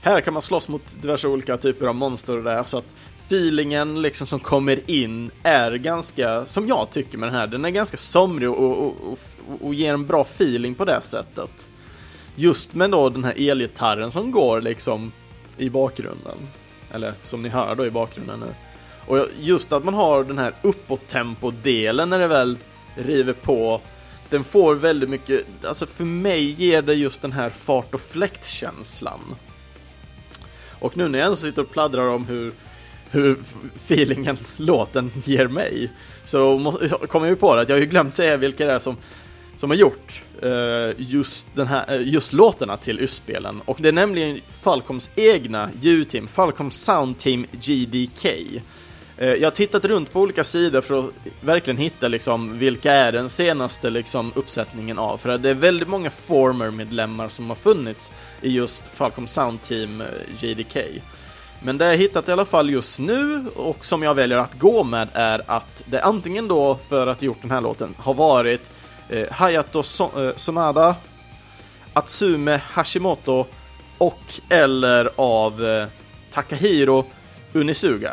Här 0.00 0.20
kan 0.20 0.32
man 0.34 0.42
slåss 0.42 0.68
mot 0.68 1.02
diverse 1.02 1.28
olika 1.28 1.56
typer 1.56 1.86
av 1.86 1.94
monster 1.94 2.36
och 2.36 2.44
där 2.44 2.64
så 2.64 2.78
att 2.78 2.94
feelingen 3.32 4.02
liksom 4.02 4.26
som 4.26 4.40
kommer 4.40 4.90
in 4.90 5.30
är 5.42 5.74
ganska, 5.74 6.46
som 6.46 6.68
jag 6.68 6.90
tycker 6.90 7.18
med 7.18 7.28
den 7.28 7.36
här, 7.36 7.46
den 7.46 7.64
är 7.64 7.70
ganska 7.70 7.96
somrig 7.96 8.50
och, 8.50 8.58
och, 8.58 8.96
och, 9.12 9.18
och 9.60 9.74
ger 9.74 9.94
en 9.94 10.06
bra 10.06 10.20
feeling 10.20 10.74
på 10.74 10.84
det 10.84 11.00
sättet. 11.02 11.68
Just 12.36 12.74
med 12.74 12.90
då 12.90 13.08
den 13.08 13.24
här 13.24 13.50
elgitarren 13.50 14.10
som 14.10 14.30
går 14.30 14.60
liksom 14.60 15.12
i 15.56 15.70
bakgrunden. 15.70 16.36
Eller 16.92 17.14
som 17.22 17.42
ni 17.42 17.48
hör 17.48 17.74
då 17.74 17.86
i 17.86 17.90
bakgrunden 17.90 18.40
nu. 18.40 18.54
Och 19.06 19.26
just 19.40 19.72
att 19.72 19.84
man 19.84 19.94
har 19.94 20.24
den 20.24 20.38
här 20.38 20.54
uppåt-tempo-delen 20.62 22.10
när 22.10 22.18
det 22.18 22.26
väl 22.26 22.58
river 22.94 23.32
på. 23.32 23.80
Den 24.30 24.44
får 24.44 24.74
väldigt 24.74 25.10
mycket, 25.10 25.64
alltså 25.64 25.86
för 25.86 26.04
mig 26.04 26.50
ger 26.58 26.82
det 26.82 26.94
just 26.94 27.22
den 27.22 27.32
här 27.32 27.50
fart 27.50 27.94
och 27.94 28.00
fläkt-känslan. 28.00 29.20
Och 30.80 30.96
nu 30.96 31.08
när 31.08 31.18
jag 31.18 31.26
ändå 31.26 31.36
sitter 31.36 31.62
och 31.62 31.70
pladdrar 31.70 32.08
om 32.08 32.26
hur 32.26 32.52
hur 33.12 33.36
feelingen 33.86 34.36
låten 34.56 35.10
ger 35.24 35.46
mig. 35.46 35.90
Så 36.24 36.72
kommer 37.08 37.26
jag 37.26 37.32
ju 37.32 37.36
på 37.36 37.54
det 37.54 37.62
att 37.62 37.68
jag 37.68 37.76
har 37.76 37.80
ju 37.80 37.86
glömt 37.86 38.14
säga 38.14 38.36
vilka 38.36 38.66
det 38.66 38.72
är 38.72 38.78
som, 38.78 38.96
som 39.56 39.70
har 39.70 39.76
gjort 39.76 40.22
eh, 40.42 40.90
just, 40.96 41.46
den 41.54 41.66
här, 41.66 41.94
eh, 41.94 42.08
just 42.08 42.32
låtarna 42.32 42.76
till 42.76 43.00
YS-spelen. 43.00 43.60
Och 43.64 43.78
det 43.80 43.88
är 43.88 43.92
nämligen 43.92 44.40
Falcoms 44.50 45.10
egna 45.14 45.70
ljudteam, 45.80 46.28
Falcom 46.28 46.70
Sound 46.70 47.18
Team 47.18 47.46
GDK. 47.50 48.26
Eh, 49.16 49.28
jag 49.28 49.46
har 49.46 49.50
tittat 49.50 49.84
runt 49.84 50.12
på 50.12 50.20
olika 50.20 50.44
sidor 50.44 50.80
för 50.80 50.98
att 50.98 51.10
verkligen 51.40 51.78
hitta 51.78 52.08
liksom 52.08 52.58
vilka 52.58 52.92
är 52.92 53.12
den 53.12 53.28
senaste 53.28 53.90
liksom 53.90 54.32
uppsättningen 54.34 54.98
av. 54.98 55.18
För 55.18 55.38
det 55.38 55.50
är 55.50 55.54
väldigt 55.54 55.88
många 55.88 56.10
former-medlemmar 56.10 57.28
som 57.28 57.48
har 57.48 57.56
funnits 57.56 58.10
i 58.40 58.50
just 58.52 58.88
Falcom 58.88 59.26
Sound 59.26 59.62
Team 59.62 60.02
GDK. 60.40 60.76
Men 61.64 61.78
det 61.78 61.84
jag 61.84 61.96
hittat 61.96 62.28
i 62.28 62.32
alla 62.32 62.44
fall 62.44 62.70
just 62.70 62.98
nu 62.98 63.44
och 63.56 63.84
som 63.84 64.02
jag 64.02 64.14
väljer 64.14 64.38
att 64.38 64.58
gå 64.58 64.84
med 64.84 65.08
är 65.12 65.42
att 65.46 65.82
det 65.86 66.02
antingen 66.02 66.48
då 66.48 66.78
för 66.88 67.06
att 67.06 67.22
gjort 67.22 67.42
den 67.42 67.50
här 67.50 67.60
låten 67.60 67.94
har 67.98 68.14
varit 68.14 68.70
eh, 69.08 69.30
Hayato 69.30 69.82
so 69.82 70.20
eh, 70.20 70.36
Sonada, 70.36 70.96
Atsume 71.92 72.60
Hashimoto 72.64 73.46
och 73.98 74.40
eller 74.48 75.10
av 75.16 75.64
eh, 75.64 75.86
Takahiro 76.30 77.04
Unisuga. 77.52 78.12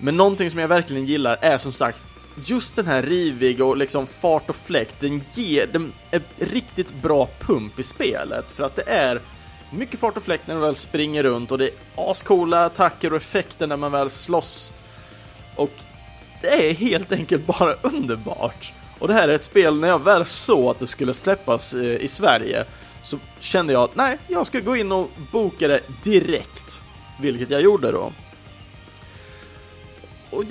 Men 0.00 0.16
någonting 0.16 0.50
som 0.50 0.60
jag 0.60 0.68
verkligen 0.68 1.06
gillar 1.06 1.38
är 1.40 1.58
som 1.58 1.72
sagt 1.72 1.98
just 2.44 2.76
den 2.76 2.86
här 2.86 3.02
rivig 3.02 3.60
och 3.60 3.76
liksom 3.76 4.06
fart 4.06 4.50
och 4.50 4.56
fläkt, 4.56 4.94
den 5.00 5.22
ger 5.34 5.66
den 5.66 5.92
är 6.10 6.22
riktigt 6.38 6.94
bra 6.94 7.28
pump 7.40 7.78
i 7.78 7.82
spelet 7.82 8.44
för 8.50 8.64
att 8.64 8.76
det 8.76 8.88
är 8.88 9.20
mycket 9.72 10.00
fart 10.00 10.16
och 10.16 10.22
fläkt 10.22 10.46
när 10.46 10.54
man 10.54 10.62
väl 10.62 10.76
springer 10.76 11.22
runt 11.22 11.52
och 11.52 11.58
det 11.58 11.64
är 11.64 11.72
ascoola 11.96 12.64
attacker 12.64 13.10
och 13.10 13.16
effekter 13.16 13.66
när 13.66 13.76
man 13.76 13.92
väl 13.92 14.10
slåss. 14.10 14.72
Och 15.56 15.72
det 16.40 16.70
är 16.70 16.74
helt 16.74 17.12
enkelt 17.12 17.46
bara 17.46 17.74
underbart. 17.82 18.72
Och 18.98 19.08
det 19.08 19.14
här 19.14 19.28
är 19.28 19.32
ett 19.32 19.42
spel, 19.42 19.80
när 19.80 19.88
jag 19.88 20.04
väl 20.04 20.26
såg 20.26 20.70
att 20.70 20.78
det 20.78 20.86
skulle 20.86 21.14
släppas 21.14 21.74
eh, 21.74 21.96
i 21.96 22.08
Sverige 22.08 22.64
så 23.02 23.18
kände 23.40 23.72
jag 23.72 23.82
att 23.82 23.96
nej, 23.96 24.18
jag 24.28 24.46
ska 24.46 24.60
gå 24.60 24.76
in 24.76 24.92
och 24.92 25.10
boka 25.32 25.68
det 25.68 25.80
direkt. 26.02 26.80
Vilket 27.20 27.50
jag 27.50 27.60
gjorde 27.60 27.92
då. 27.92 28.12
Och 30.30 30.44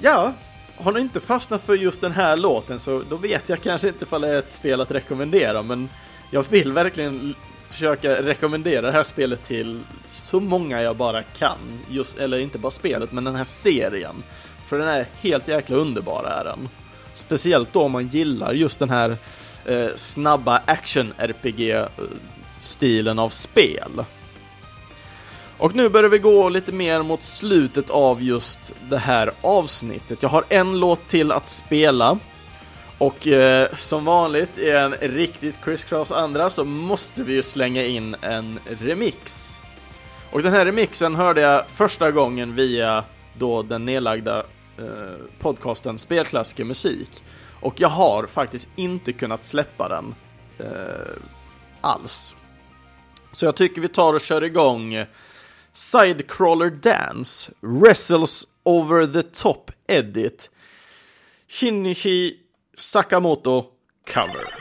ja, 0.00 0.32
har 0.76 0.92
ni 0.92 1.00
inte 1.00 1.20
fastnat 1.20 1.62
för 1.62 1.74
just 1.74 2.00
den 2.00 2.12
här 2.12 2.36
låten 2.36 2.80
så 2.80 3.02
då 3.10 3.16
vet 3.16 3.48
jag 3.48 3.62
kanske 3.62 3.88
inte 3.88 4.04
ifall 4.04 4.20
det 4.20 4.28
är 4.28 4.38
ett 4.38 4.52
spel 4.52 4.80
att 4.80 4.90
rekommendera 4.90 5.62
men 5.62 5.88
jag 6.30 6.44
vill 6.48 6.72
verkligen 6.72 7.34
försöka 7.70 8.22
rekommendera 8.22 8.86
det 8.86 8.92
här 8.92 9.02
spelet 9.02 9.44
till 9.44 9.80
så 10.08 10.40
många 10.40 10.82
jag 10.82 10.96
bara 10.96 11.22
kan. 11.22 11.58
Just, 11.90 12.18
eller 12.18 12.38
inte 12.38 12.58
bara 12.58 12.70
spelet, 12.70 13.12
men 13.12 13.24
den 13.24 13.36
här 13.36 13.44
serien. 13.44 14.22
För 14.66 14.78
den 14.78 14.88
är 14.88 15.06
helt 15.20 15.48
jäkla 15.48 15.76
underbar 15.76 16.24
är 16.24 16.44
den. 16.44 16.68
Speciellt 17.14 17.72
då 17.72 17.82
om 17.82 17.92
man 17.92 18.08
gillar 18.08 18.52
just 18.52 18.78
den 18.78 18.90
här 18.90 19.16
eh, 19.64 19.88
snabba 19.96 20.62
action-RPG-stilen 20.66 23.18
av 23.18 23.28
spel. 23.28 24.04
Och 25.58 25.74
nu 25.74 25.88
börjar 25.88 26.10
vi 26.10 26.18
gå 26.18 26.48
lite 26.48 26.72
mer 26.72 27.02
mot 27.02 27.22
slutet 27.22 27.90
av 27.90 28.22
just 28.22 28.74
det 28.88 28.98
här 28.98 29.32
avsnittet. 29.40 30.22
Jag 30.22 30.28
har 30.28 30.44
en 30.48 30.80
låt 30.80 31.08
till 31.08 31.32
att 31.32 31.46
spela. 31.46 32.18
Och 32.98 33.26
eh, 33.26 33.74
som 33.74 34.04
vanligt 34.04 34.58
i 34.58 34.70
en 34.70 34.92
riktigt 34.92 35.64
crisscross 35.64 36.10
andra 36.10 36.50
så 36.50 36.64
måste 36.64 37.22
vi 37.22 37.32
ju 37.32 37.42
slänga 37.42 37.84
in 37.84 38.16
en 38.20 38.58
remix. 38.80 39.54
Och 40.30 40.42
den 40.42 40.52
här 40.52 40.64
remixen 40.64 41.14
hörde 41.14 41.40
jag 41.40 41.66
första 41.66 42.10
gången 42.10 42.54
via 42.54 43.04
då 43.38 43.62
den 43.62 43.84
nedlagda 43.84 44.38
eh, 44.78 44.84
podcasten 45.38 45.98
Spelklassiker 45.98 46.64
Musik. 46.64 47.24
Och 47.60 47.80
jag 47.80 47.88
har 47.88 48.26
faktiskt 48.26 48.68
inte 48.76 49.12
kunnat 49.12 49.44
släppa 49.44 49.88
den 49.88 50.14
eh, 50.58 51.22
alls. 51.80 52.34
Så 53.32 53.44
jag 53.44 53.56
tycker 53.56 53.80
vi 53.80 53.88
tar 53.88 54.14
och 54.14 54.20
kör 54.20 54.44
igång 54.44 55.04
Sidecrawler 55.72 56.70
Dance, 56.70 57.52
Wrestles 57.60 58.48
Over 58.62 59.06
the 59.06 59.22
Top 59.22 59.70
Edit, 59.86 60.50
Shinichi 61.48 62.36
Sakamoto 62.78 63.72
cover. 64.06 64.57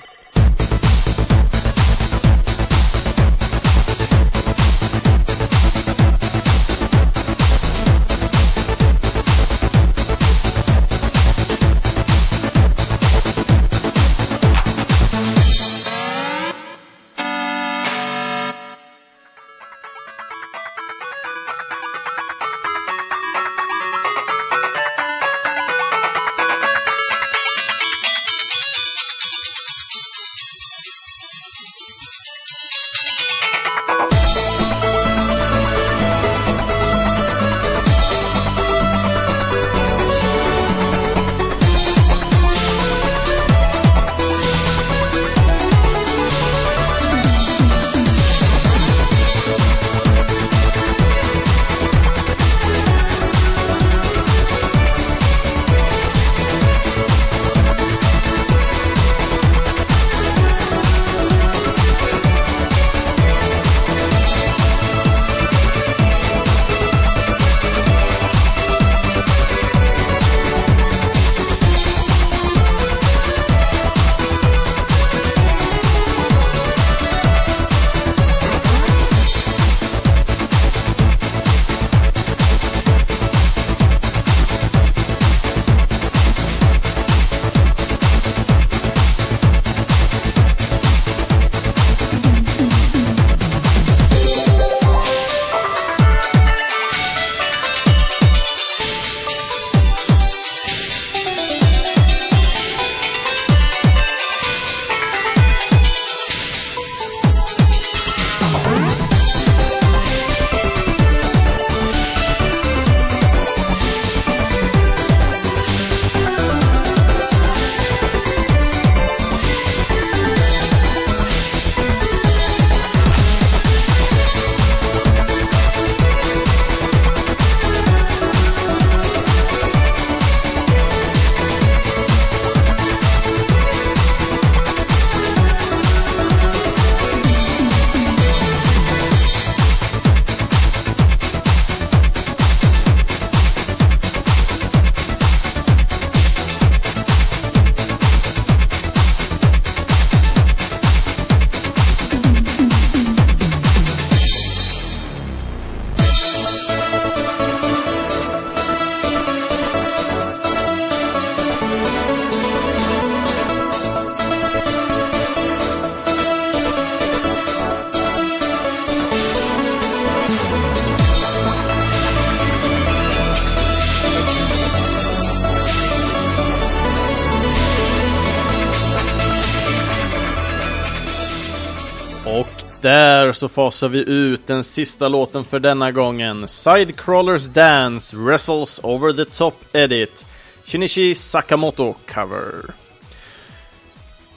Där 182.82 183.34
så 183.34 183.50
fasar 183.50 183.90
vi 183.90 184.04
ut 184.10 184.48
den 184.48 184.64
sista 184.64 185.08
låten 185.08 185.46
för 185.46 185.60
denna 185.60 185.92
gången. 185.92 186.48
Sidecrawlers 186.48 187.46
Dance 187.46 188.18
Wrestles 188.18 188.80
Over 188.84 189.14
the 189.14 189.26
Top 189.26 189.64
Edit. 189.74 190.26
Shinichi 190.66 191.16
Sakamoto 191.16 191.96
cover. 192.14 192.74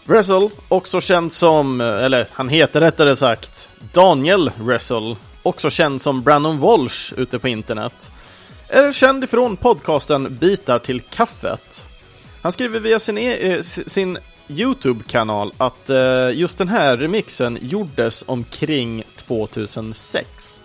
Wrestle, 0.05 0.51
också 0.69 1.01
känd 1.01 1.33
som, 1.33 1.81
eller 1.81 2.27
han 2.33 2.49
heter 2.49 2.81
rättare 2.81 3.17
sagt, 3.17 3.69
Daniel 3.93 4.51
Wrestle, 4.59 5.17
också 5.43 5.71
känd 5.71 6.03
som 6.03 6.23
Brandon 6.23 6.61
Walsh 6.61 7.13
ute 7.17 7.39
på 7.39 7.49
internet. 7.49 8.11
är 8.69 8.93
känd 8.93 9.25
ifrån 9.25 9.57
podcasten 9.57 10.37
Bitar 10.41 10.79
till 10.79 11.01
kaffet. 11.01 11.85
Han 12.43 12.53
skriver 12.53 12.81
via 12.81 13.01
sin, 13.01 13.19
e 13.19 13.33
eh, 13.33 13.61
sin 13.61 14.19
YouTube-kanal 14.51 15.53
att 15.57 15.91
eh, 15.91 16.31
just 16.33 16.59
den 16.59 16.69
här 16.69 16.97
remixen 16.97 17.59
gjordes 17.61 18.25
omkring 18.27 19.03
2006. 19.17 20.63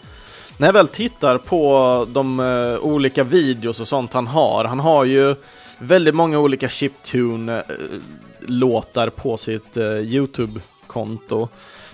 När 0.58 0.68
jag 0.68 0.74
väl 0.74 0.88
tittar 0.88 1.38
på 1.38 2.08
de 2.10 2.40
eh, 2.40 2.80
olika 2.80 3.24
videos 3.24 3.80
och 3.80 3.88
sånt 3.88 4.14
han 4.14 4.28
har, 4.28 4.66
han 4.66 4.80
har 4.80 5.04
ju 5.04 5.36
väldigt 5.80 6.16
många 6.16 6.40
olika 6.40 6.70
chiptune-låtar 6.70 9.10
på 9.10 9.38
sitt 9.38 9.78
eh, 9.78 9.86
YouTube-konto. 9.86 11.50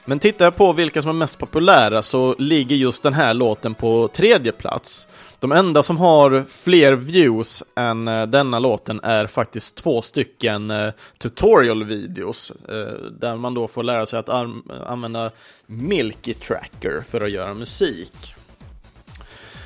Men 0.05 0.19
tittar 0.19 0.45
jag 0.45 0.55
på 0.55 0.73
vilka 0.73 1.01
som 1.01 1.09
är 1.09 1.13
mest 1.13 1.39
populära 1.39 2.01
så 2.01 2.35
ligger 2.37 2.75
just 2.75 3.03
den 3.03 3.13
här 3.13 3.33
låten 3.33 3.73
på 3.73 4.07
tredje 4.07 4.51
plats. 4.51 5.07
De 5.41 5.51
enda 5.51 5.83
som 5.83 5.97
har 5.97 6.43
fler 6.49 6.93
views 6.93 7.63
än 7.75 8.07
eh, 8.07 8.25
denna 8.25 8.59
låten 8.59 8.99
är 9.03 9.27
faktiskt 9.27 9.75
två 9.75 10.01
stycken 10.01 10.71
eh, 10.71 10.93
tutorial-videos 11.17 12.51
eh, 12.69 13.11
där 13.19 13.35
man 13.35 13.53
då 13.53 13.67
får 13.67 13.83
lära 13.83 14.05
sig 14.05 14.19
att 14.19 14.29
använda 14.87 15.31
Milky 15.65 16.33
Tracker 16.33 17.03
för 17.09 17.21
att 17.21 17.31
göra 17.31 17.53
musik. 17.53 18.35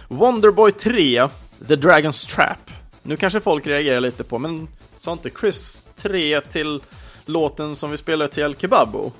Wonderboy 0.08 0.72
3, 0.72 1.28
The 1.68 1.76
Dragon's 1.76 2.36
Trap. 2.36 2.72
Nu 3.04 3.18
kanske 3.18 3.40
folk 3.40 3.68
reagerar 3.68 4.00
lite 4.00 4.24
på, 4.24 4.40
men 4.40 4.68
sa 4.96 5.14
inte 5.14 5.30
Chris 5.40 5.88
3 5.96 6.42
till 6.42 6.82
låten 7.26 7.76
som 7.76 7.92
vi 7.92 7.98
spelade 7.98 8.32
till 8.32 8.44
El 8.44 8.56
Kebabo? 8.56 9.12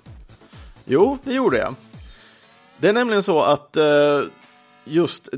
Jo, 0.86 1.18
det 1.24 1.34
gjorde 1.34 1.58
jag. 1.58 1.76
Det 2.78 2.90
är 2.90 2.94
nämligen 2.94 3.24
så 3.24 3.42
att 3.42 3.78
just 4.84 5.30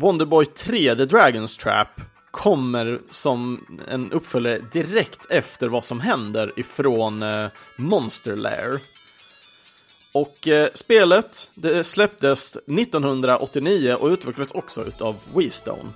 Wonderboy 0.00 0.46
3, 0.46 0.96
The 0.96 1.04
Dragon's 1.04 1.60
Trap, 1.60 1.88
kommer 2.30 3.00
som 3.10 3.66
en 3.88 4.12
uppföljare 4.12 4.58
direkt 4.72 5.30
efter 5.30 5.68
vad 5.68 5.84
som 5.84 6.00
händer 6.00 6.52
ifrån 6.56 7.22
eh, 7.22 7.46
Monster 7.76 8.36
Lair. 8.36 8.80
Och 10.14 10.48
eh, 10.48 10.68
spelet 10.74 11.48
det 11.54 11.84
släpptes 11.84 12.56
1989 12.56 13.94
och 13.94 14.08
utvecklades 14.08 14.52
också 14.52 14.84
utav 14.84 15.16
WeStone. 15.34 15.90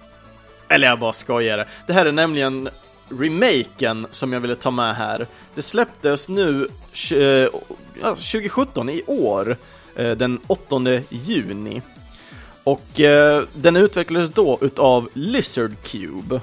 Eller 0.69 0.87
jag 0.87 0.99
bara 0.99 1.13
skojar. 1.13 1.69
Det 1.87 1.93
här 1.93 2.07
är 2.07 2.13
nämligen 2.13 2.69
remaken 3.09 4.07
som 4.11 4.33
jag 4.33 4.41
ville 4.41 4.55
ta 4.55 4.71
med 4.71 4.97
här. 4.97 5.27
Det 5.55 5.63
släpptes 5.63 6.29
nu 6.29 6.69
eh, 7.13 7.51
2017, 8.01 8.89
i 8.89 9.03
år, 9.07 9.57
eh, 9.97 10.11
den 10.17 10.41
8 10.47 11.01
juni. 11.09 11.83
Och 12.71 13.01
eh, 13.01 13.45
den 13.55 13.77
utvecklades 13.77 14.31
då 14.31 14.59
utav 14.61 15.09
Lizard 15.13 15.73
Cube. 15.83 16.41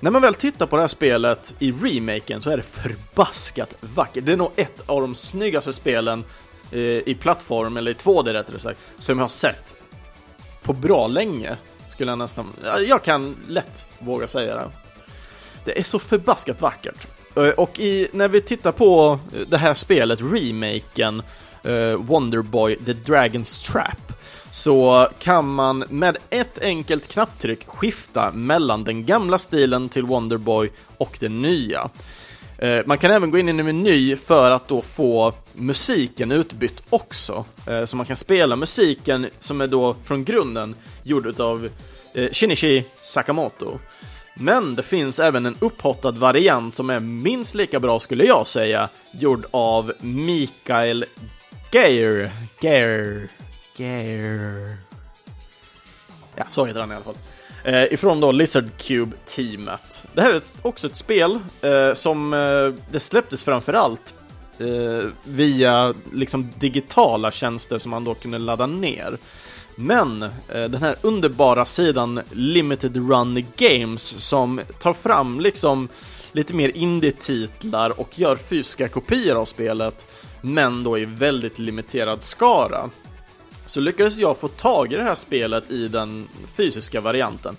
När 0.00 0.10
man 0.10 0.22
väl 0.22 0.34
tittar 0.34 0.66
på 0.66 0.76
det 0.76 0.82
här 0.82 0.88
spelet 0.88 1.54
i 1.58 1.72
remaken 1.72 2.42
så 2.42 2.50
är 2.50 2.56
det 2.56 2.62
förbaskat 2.62 3.74
vackert. 3.80 4.24
Det 4.26 4.32
är 4.32 4.36
nog 4.36 4.50
ett 4.56 4.82
av 4.86 5.00
de 5.00 5.14
snyggaste 5.14 5.72
spelen 5.72 6.24
eh, 6.72 6.80
i 6.80 7.16
plattform, 7.20 7.76
eller 7.76 7.90
i 7.90 7.94
2D 7.94 8.32
rättare 8.32 8.58
sagt, 8.58 8.80
som 8.98 9.18
jag 9.18 9.24
har 9.24 9.28
sett 9.28 9.74
på 10.62 10.72
bra 10.72 11.06
länge. 11.06 11.56
Skulle 11.88 12.10
jag 12.10 12.18
nästan, 12.18 12.46
jag 12.88 13.02
kan 13.02 13.36
lätt 13.48 13.86
våga 13.98 14.28
säga 14.28 14.54
det. 14.54 14.70
Det 15.64 15.78
är 15.78 15.82
så 15.84 15.98
förbaskat 15.98 16.60
vackert. 16.60 17.06
Eh, 17.36 17.48
och 17.48 17.80
i, 17.80 18.08
när 18.12 18.28
vi 18.28 18.40
tittar 18.40 18.72
på 18.72 19.18
det 19.46 19.56
här 19.58 19.74
spelet, 19.74 20.18
remaken, 20.20 21.22
eh, 21.64 21.96
Wonderboy 21.96 22.76
The 22.76 22.92
Dragon's 22.92 23.72
Trap, 23.72 24.12
så 24.56 25.08
kan 25.18 25.54
man 25.54 25.84
med 25.90 26.16
ett 26.30 26.58
enkelt 26.62 27.08
knapptryck 27.08 27.66
skifta 27.66 28.32
mellan 28.32 28.84
den 28.84 29.06
gamla 29.06 29.38
stilen 29.38 29.88
till 29.88 30.06
Wonderboy 30.06 30.70
och 30.96 31.16
den 31.20 31.42
nya. 31.42 31.90
Eh, 32.58 32.80
man 32.86 32.98
kan 32.98 33.10
även 33.10 33.30
gå 33.30 33.38
in 33.38 33.48
i 33.48 33.50
en 33.50 33.64
meny 33.64 34.16
för 34.16 34.50
att 34.50 34.68
då 34.68 34.82
få 34.82 35.32
musiken 35.52 36.32
utbytt 36.32 36.82
också. 36.90 37.44
Eh, 37.66 37.86
så 37.86 37.96
man 37.96 38.06
kan 38.06 38.16
spela 38.16 38.56
musiken 38.56 39.26
som 39.38 39.60
är 39.60 39.66
då 39.66 39.96
från 40.04 40.24
grunden 40.24 40.74
gjord 41.02 41.40
av 41.40 41.68
eh, 42.14 42.30
Shinichi 42.32 42.84
Sakamoto. 43.02 43.78
Men 44.34 44.74
det 44.74 44.82
finns 44.82 45.18
även 45.18 45.46
en 45.46 45.56
upphottad 45.58 46.12
variant 46.12 46.74
som 46.74 46.90
är 46.90 47.00
minst 47.00 47.54
lika 47.54 47.80
bra 47.80 48.00
skulle 48.00 48.24
jag 48.24 48.46
säga, 48.46 48.88
gjord 49.12 49.46
av 49.50 49.92
Mikael 50.00 51.04
Geir. 51.72 52.30
Geir. 52.60 53.28
Scare. 53.76 54.76
Ja, 56.36 56.44
så 56.50 56.64
heter 56.64 56.80
han 56.80 56.92
i 56.92 56.94
alla 56.94 57.04
fall. 57.04 57.14
Eh, 57.64 57.92
ifrån 57.92 58.20
då 58.20 58.32
Lizard 58.32 58.68
Cube-teamet. 58.78 60.06
Det 60.12 60.20
här 60.20 60.32
är 60.32 60.36
ett, 60.36 60.54
också 60.62 60.86
ett 60.86 60.96
spel 60.96 61.38
eh, 61.60 61.94
som 61.94 62.32
eh, 62.34 62.82
det 62.92 63.00
släpptes 63.00 63.44
framförallt 63.44 64.14
eh, 64.58 65.08
via 65.24 65.94
liksom 66.12 66.52
digitala 66.58 67.30
tjänster 67.30 67.78
som 67.78 67.90
man 67.90 68.04
då 68.04 68.14
kunde 68.14 68.38
ladda 68.38 68.66
ner. 68.66 69.18
Men 69.76 70.22
eh, 70.22 70.28
den 70.48 70.82
här 70.82 70.96
underbara 71.02 71.64
sidan 71.64 72.20
Limited 72.32 72.96
Run 72.96 73.46
Games 73.56 74.02
som 74.02 74.60
tar 74.80 74.92
fram 74.92 75.40
liksom 75.40 75.88
lite 76.32 76.54
mer 76.54 76.76
indie-titlar 76.76 78.00
och 78.00 78.18
gör 78.18 78.36
fysiska 78.36 78.88
kopior 78.88 79.36
av 79.36 79.44
spelet 79.44 80.06
men 80.40 80.84
då 80.84 80.98
i 80.98 81.04
väldigt 81.04 81.58
limiterad 81.58 82.22
skara 82.22 82.90
så 83.76 83.80
lyckades 83.80 84.18
jag 84.18 84.36
få 84.36 84.48
tag 84.48 84.92
i 84.92 84.96
det 84.96 85.02
här 85.02 85.14
spelet 85.14 85.70
i 85.70 85.88
den 85.88 86.28
fysiska 86.54 87.00
varianten. 87.00 87.56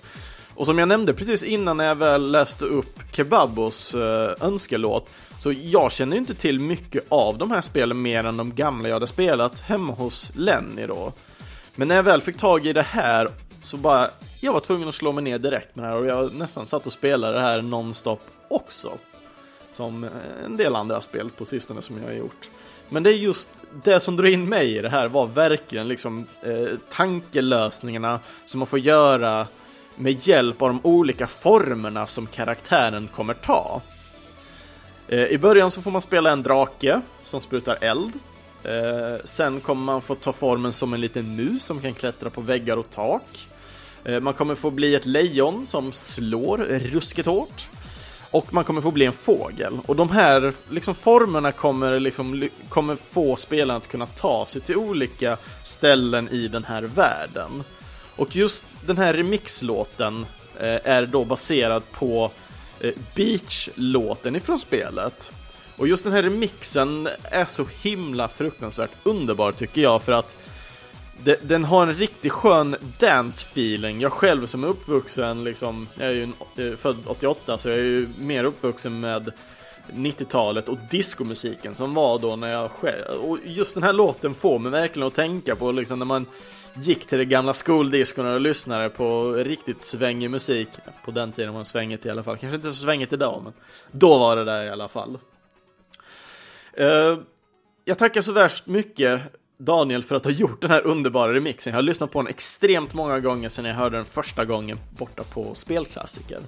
Och 0.54 0.66
som 0.66 0.78
jag 0.78 0.88
nämnde 0.88 1.14
precis 1.14 1.42
innan 1.42 1.76
när 1.76 1.84
jag 1.84 1.94
väl 1.94 2.30
läste 2.30 2.64
upp 2.64 2.98
Kebabos 3.12 3.94
eh, 3.94 4.32
önskelåt, 4.40 5.10
så 5.40 5.52
jag 5.52 5.92
känner 5.92 6.16
inte 6.16 6.34
till 6.34 6.60
mycket 6.60 7.04
av 7.08 7.38
de 7.38 7.50
här 7.50 7.60
spelen 7.60 8.02
mer 8.02 8.24
än 8.24 8.36
de 8.36 8.54
gamla 8.54 8.88
jag 8.88 8.96
hade 8.96 9.06
spelat 9.06 9.60
hemma 9.60 9.92
hos 9.92 10.30
Lenny 10.34 10.86
då. 10.86 11.12
Men 11.74 11.88
när 11.88 11.94
jag 11.94 12.02
väl 12.02 12.22
fick 12.22 12.36
tag 12.36 12.66
i 12.66 12.72
det 12.72 12.82
här 12.82 13.28
så 13.62 13.76
bara, 13.76 14.10
jag 14.40 14.52
var 14.52 14.60
tvungen 14.60 14.88
att 14.88 14.94
slå 14.94 15.12
mig 15.12 15.24
ner 15.24 15.38
direkt 15.38 15.76
med 15.76 15.84
det 15.84 15.88
här 15.88 15.96
och 15.96 16.06
jag 16.06 16.34
nästan 16.34 16.66
satt 16.66 16.86
och 16.86 16.92
spelade 16.92 17.32
det 17.32 17.40
här 17.40 17.62
nonstop 17.62 18.20
också. 18.48 18.92
Som 19.72 20.04
eh, 20.04 20.10
en 20.44 20.56
del 20.56 20.76
andra 20.76 21.00
spel 21.00 21.30
på 21.30 21.44
sistone 21.44 21.82
som 21.82 21.96
jag 21.96 22.04
har 22.04 22.12
gjort. 22.12 22.48
Men 22.88 23.02
det 23.02 23.10
är 23.10 23.14
just 23.14 23.50
det 23.84 24.00
som 24.00 24.16
drog 24.16 24.32
in 24.32 24.48
mig 24.48 24.76
i 24.76 24.82
det 24.82 24.88
här 24.88 25.08
var 25.08 25.26
verkligen 25.26 25.88
liksom 25.88 26.26
eh, 26.42 26.78
tankelösningarna 26.90 28.20
som 28.46 28.58
man 28.58 28.66
får 28.66 28.78
göra 28.78 29.46
med 29.96 30.26
hjälp 30.26 30.62
av 30.62 30.68
de 30.68 30.80
olika 30.82 31.26
formerna 31.26 32.06
som 32.06 32.26
karaktären 32.26 33.08
kommer 33.14 33.34
ta. 33.34 33.80
Eh, 35.08 35.24
I 35.24 35.38
början 35.38 35.70
så 35.70 35.82
får 35.82 35.90
man 35.90 36.02
spela 36.02 36.30
en 36.30 36.42
drake 36.42 37.00
som 37.22 37.40
sprutar 37.40 37.78
eld. 37.80 38.12
Eh, 38.62 39.24
sen 39.24 39.60
kommer 39.60 39.82
man 39.82 40.02
få 40.02 40.14
ta 40.14 40.32
formen 40.32 40.72
som 40.72 40.94
en 40.94 41.00
liten 41.00 41.36
mus 41.36 41.64
som 41.64 41.80
kan 41.80 41.94
klättra 41.94 42.30
på 42.30 42.40
väggar 42.40 42.76
och 42.76 42.90
tak. 42.90 43.48
Eh, 44.04 44.20
man 44.20 44.34
kommer 44.34 44.54
få 44.54 44.70
bli 44.70 44.94
ett 44.94 45.06
lejon 45.06 45.66
som 45.66 45.92
slår 45.92 46.58
ruskigt 46.78 47.26
hårt. 47.26 47.68
Och 48.30 48.54
man 48.54 48.64
kommer 48.64 48.80
få 48.80 48.90
bli 48.90 49.04
en 49.04 49.12
fågel. 49.12 49.80
Och 49.86 49.96
de 49.96 50.10
här 50.10 50.52
liksom, 50.70 50.94
formerna 50.94 51.52
kommer, 51.52 52.00
liksom, 52.00 52.48
kommer 52.68 52.96
få 52.96 53.36
spelaren 53.36 53.76
att 53.76 53.88
kunna 53.88 54.06
ta 54.06 54.46
sig 54.46 54.60
till 54.60 54.76
olika 54.76 55.36
ställen 55.64 56.28
i 56.28 56.48
den 56.48 56.64
här 56.64 56.82
världen. 56.82 57.64
Och 58.16 58.36
just 58.36 58.62
den 58.86 58.98
här 58.98 59.12
remixlåten 59.12 60.26
eh, 60.60 60.78
är 60.84 61.06
då 61.06 61.24
baserad 61.24 61.82
på 61.92 62.30
eh, 62.80 62.92
Beach-låten 63.14 64.36
ifrån 64.36 64.58
spelet. 64.58 65.32
Och 65.76 65.88
just 65.88 66.04
den 66.04 66.12
här 66.12 66.22
remixen 66.22 67.08
är 67.22 67.44
så 67.44 67.66
himla 67.82 68.28
fruktansvärt 68.28 68.90
underbar 69.02 69.52
tycker 69.52 69.80
jag 69.80 70.02
för 70.02 70.12
att 70.12 70.36
den 71.42 71.64
har 71.64 71.82
en 71.82 71.94
riktigt 71.94 72.32
skön 72.32 72.76
dance-feeling. 72.98 74.00
Jag 74.00 74.12
själv 74.12 74.46
som 74.46 74.64
är 74.64 74.68
uppvuxen, 74.68 75.44
liksom, 75.44 75.88
jag 75.94 76.08
är 76.08 76.12
ju 76.12 76.28
eh, 76.56 76.76
född 76.76 76.96
88, 77.06 77.58
så 77.58 77.68
jag 77.68 77.78
är 77.78 77.82
ju 77.82 78.08
mer 78.18 78.44
uppvuxen 78.44 79.00
med 79.00 79.32
90-talet 79.92 80.68
och 80.68 80.78
diskomusiken 80.90 81.74
som 81.74 81.94
var 81.94 82.18
då 82.18 82.36
när 82.36 82.52
jag 82.52 82.70
själv, 82.70 83.20
och 83.22 83.38
just 83.44 83.74
den 83.74 83.82
här 83.82 83.92
låten 83.92 84.34
får 84.34 84.58
mig 84.58 84.72
verkligen 84.72 85.08
att 85.08 85.14
tänka 85.14 85.56
på 85.56 85.72
liksom 85.72 85.98
när 85.98 86.06
man 86.06 86.26
gick 86.74 87.06
till 87.06 87.18
det 87.18 87.24
gamla 87.24 87.54
skoldiskorna 87.54 88.34
och 88.34 88.40
lyssnade 88.40 88.88
på 88.88 89.32
riktigt 89.32 89.82
svängig 89.82 90.30
musik. 90.30 90.68
På 91.04 91.10
den 91.10 91.32
tiden 91.32 91.52
var 91.52 91.60
det 91.60 91.66
svängigt 91.66 92.06
i 92.06 92.10
alla 92.10 92.22
fall, 92.22 92.38
kanske 92.38 92.56
inte 92.56 92.72
så 92.72 92.82
svängigt 92.82 93.12
idag, 93.12 93.40
men 93.44 93.52
då 93.92 94.18
var 94.18 94.36
det 94.36 94.44
där 94.44 94.64
i 94.64 94.70
alla 94.70 94.88
fall. 94.88 95.18
Uh, 96.80 97.18
jag 97.84 97.98
tackar 97.98 98.22
så 98.22 98.32
värst 98.32 98.66
mycket 98.66 99.22
Daniel 99.58 100.02
för 100.02 100.16
att 100.16 100.24
ha 100.24 100.30
gjort 100.30 100.60
den 100.60 100.70
här 100.70 100.86
underbara 100.86 101.34
remixen. 101.34 101.70
Jag 101.70 101.78
har 101.78 101.82
lyssnat 101.82 102.10
på 102.10 102.22
den 102.22 102.30
extremt 102.30 102.94
många 102.94 103.20
gånger 103.20 103.48
sedan 103.48 103.64
jag 103.64 103.74
hörde 103.74 103.96
den 103.96 104.04
första 104.04 104.44
gången 104.44 104.78
borta 104.98 105.22
på 105.22 105.54
Spelklassiker. 105.54 106.38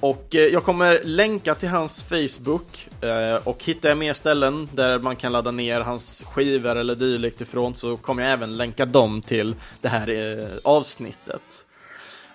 Och 0.00 0.34
eh, 0.34 0.40
jag 0.40 0.64
kommer 0.64 1.00
länka 1.04 1.54
till 1.54 1.68
hans 1.68 2.02
Facebook 2.02 2.88
eh, 3.00 3.48
och 3.48 3.64
hittar 3.64 3.88
jag 3.88 3.98
mer 3.98 4.12
ställen 4.12 4.68
där 4.72 4.98
man 4.98 5.16
kan 5.16 5.32
ladda 5.32 5.50
ner 5.50 5.80
hans 5.80 6.24
skivor 6.24 6.76
eller 6.76 6.94
dylikt 6.94 7.40
ifrån 7.40 7.74
så 7.74 7.96
kommer 7.96 8.22
jag 8.22 8.32
även 8.32 8.56
länka 8.56 8.86
dem 8.86 9.22
till 9.22 9.54
det 9.80 9.88
här 9.88 10.08
eh, 10.08 10.48
avsnittet. 10.64 11.66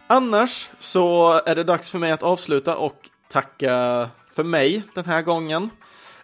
Annars 0.07 0.69
så 0.79 1.33
är 1.45 1.55
det 1.55 1.63
dags 1.63 1.91
för 1.91 1.99
mig 1.99 2.11
att 2.11 2.23
avsluta 2.23 2.77
och 2.77 3.09
tacka 3.27 4.09
för 4.31 4.43
mig 4.43 4.83
den 4.93 5.05
här 5.05 5.21
gången. 5.21 5.69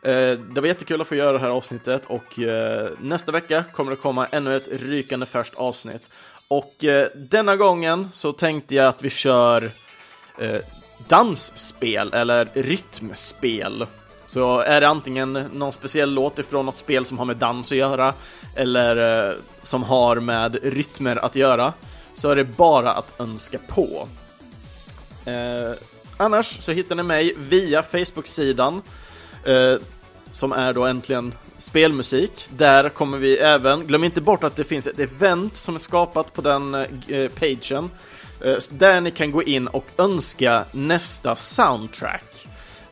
Eh, 0.05 0.39
det 0.39 0.61
var 0.61 0.67
jättekul 0.67 1.01
att 1.01 1.07
få 1.07 1.15
göra 1.15 1.31
det 1.31 1.39
här 1.39 1.49
avsnittet 1.49 2.05
och 2.05 2.39
eh, 2.39 2.89
nästa 3.01 3.31
vecka 3.31 3.63
kommer 3.73 3.91
det 3.91 3.97
komma 3.97 4.27
ännu 4.27 4.55
ett 4.55 4.67
rykande 4.67 5.25
färskt 5.25 5.55
avsnitt. 5.55 6.09
Och 6.47 6.83
eh, 6.83 7.07
denna 7.15 7.55
gången 7.55 8.09
så 8.13 8.33
tänkte 8.33 8.75
jag 8.75 8.87
att 8.87 9.03
vi 9.03 9.09
kör 9.09 9.71
dansspel 11.07 12.13
eller 12.13 12.49
rytmspel. 12.53 13.85
Så 14.25 14.59
är 14.59 14.81
det 14.81 14.87
antingen 14.87 15.33
någon 15.33 15.73
speciell 15.73 16.13
låt 16.13 16.39
ifrån 16.39 16.65
något 16.65 16.77
spel 16.77 17.05
som 17.05 17.17
har 17.17 17.25
med 17.25 17.37
dans 17.37 17.71
att 17.71 17.77
göra 17.77 18.13
eller 18.55 19.35
som 19.63 19.83
har 19.83 20.15
med 20.15 20.59
rytmer 20.63 21.25
att 21.25 21.35
göra 21.35 21.73
så 22.15 22.29
är 22.29 22.35
det 22.35 22.43
bara 22.43 22.91
att 22.91 23.19
önska 23.19 23.57
på. 23.67 24.07
Eh, 25.25 25.71
annars 26.17 26.57
så 26.61 26.71
hittar 26.71 26.95
ni 26.95 27.03
mig 27.03 27.33
via 27.37 27.83
Facebook-sidan 27.83 28.81
eh, 29.45 29.75
som 30.35 30.51
är 30.51 30.73
då 30.73 30.85
äntligen 30.85 31.33
spelmusik. 31.57 32.47
Där 32.49 32.89
kommer 32.89 33.17
vi 33.17 33.37
även, 33.37 33.87
glöm 33.87 34.03
inte 34.03 34.21
bort 34.21 34.43
att 34.43 34.55
det 34.55 34.63
finns 34.63 34.87
ett 34.87 34.99
event 34.99 35.57
som 35.57 35.75
är 35.75 35.79
skapat 35.79 36.33
på 36.33 36.41
den 36.41 36.75
eh, 36.75 36.81
eh 37.07 37.29
pagen 37.29 37.89
eh, 38.41 38.55
där 38.71 39.01
ni 39.01 39.11
kan 39.11 39.31
gå 39.31 39.43
in 39.43 39.67
och 39.67 39.85
önska 39.97 40.65
nästa 40.71 41.35
soundtrack. 41.35 42.44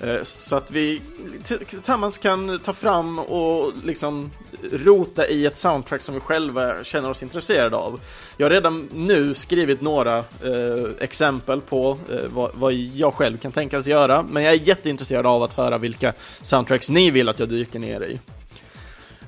Eh, 0.04 0.24
så 0.24 0.56
att 0.56 0.72
vi 0.72 1.02
tillsammans 1.44 2.18
kan 2.18 2.60
ta 2.60 2.74
fram 2.74 3.20
och 3.20 3.74
liksom 3.84 4.32
rota 4.72 5.28
i 5.28 5.46
ett 5.46 5.58
soundtrack 5.58 6.02
som 6.02 6.16
vi 6.16 6.20
själva 6.22 6.84
känner 6.84 7.10
oss 7.10 7.24
intresserade 7.24 7.76
av. 7.76 8.00
Jag 8.38 8.46
har 8.46 8.52
redan 8.52 8.90
nu 8.94 9.34
skrivit 9.34 9.82
några 9.82 10.18
eh, 10.18 10.90
exempel 11.00 11.62
på 11.62 11.98
eh, 12.12 12.18
vad, 12.34 12.52
vad, 12.54 12.74
jag 12.74 13.14
själv 13.14 13.38
kan 13.38 13.52
tänkas 13.52 13.88
göra, 13.88 14.26
men 14.30 14.44
jag 14.44 14.54
är 14.54 14.58
jätteintresserad 14.58 15.26
av 15.26 15.44
att 15.44 15.54
höra 15.54 15.78
vilka 15.78 16.14
soundtracks 16.42 16.90
ni 16.90 17.12
vill 17.12 17.30
att 17.30 17.40
jag 17.40 17.50
dyker 17.50 17.80
ner 17.80 18.02
i. 18.02 18.20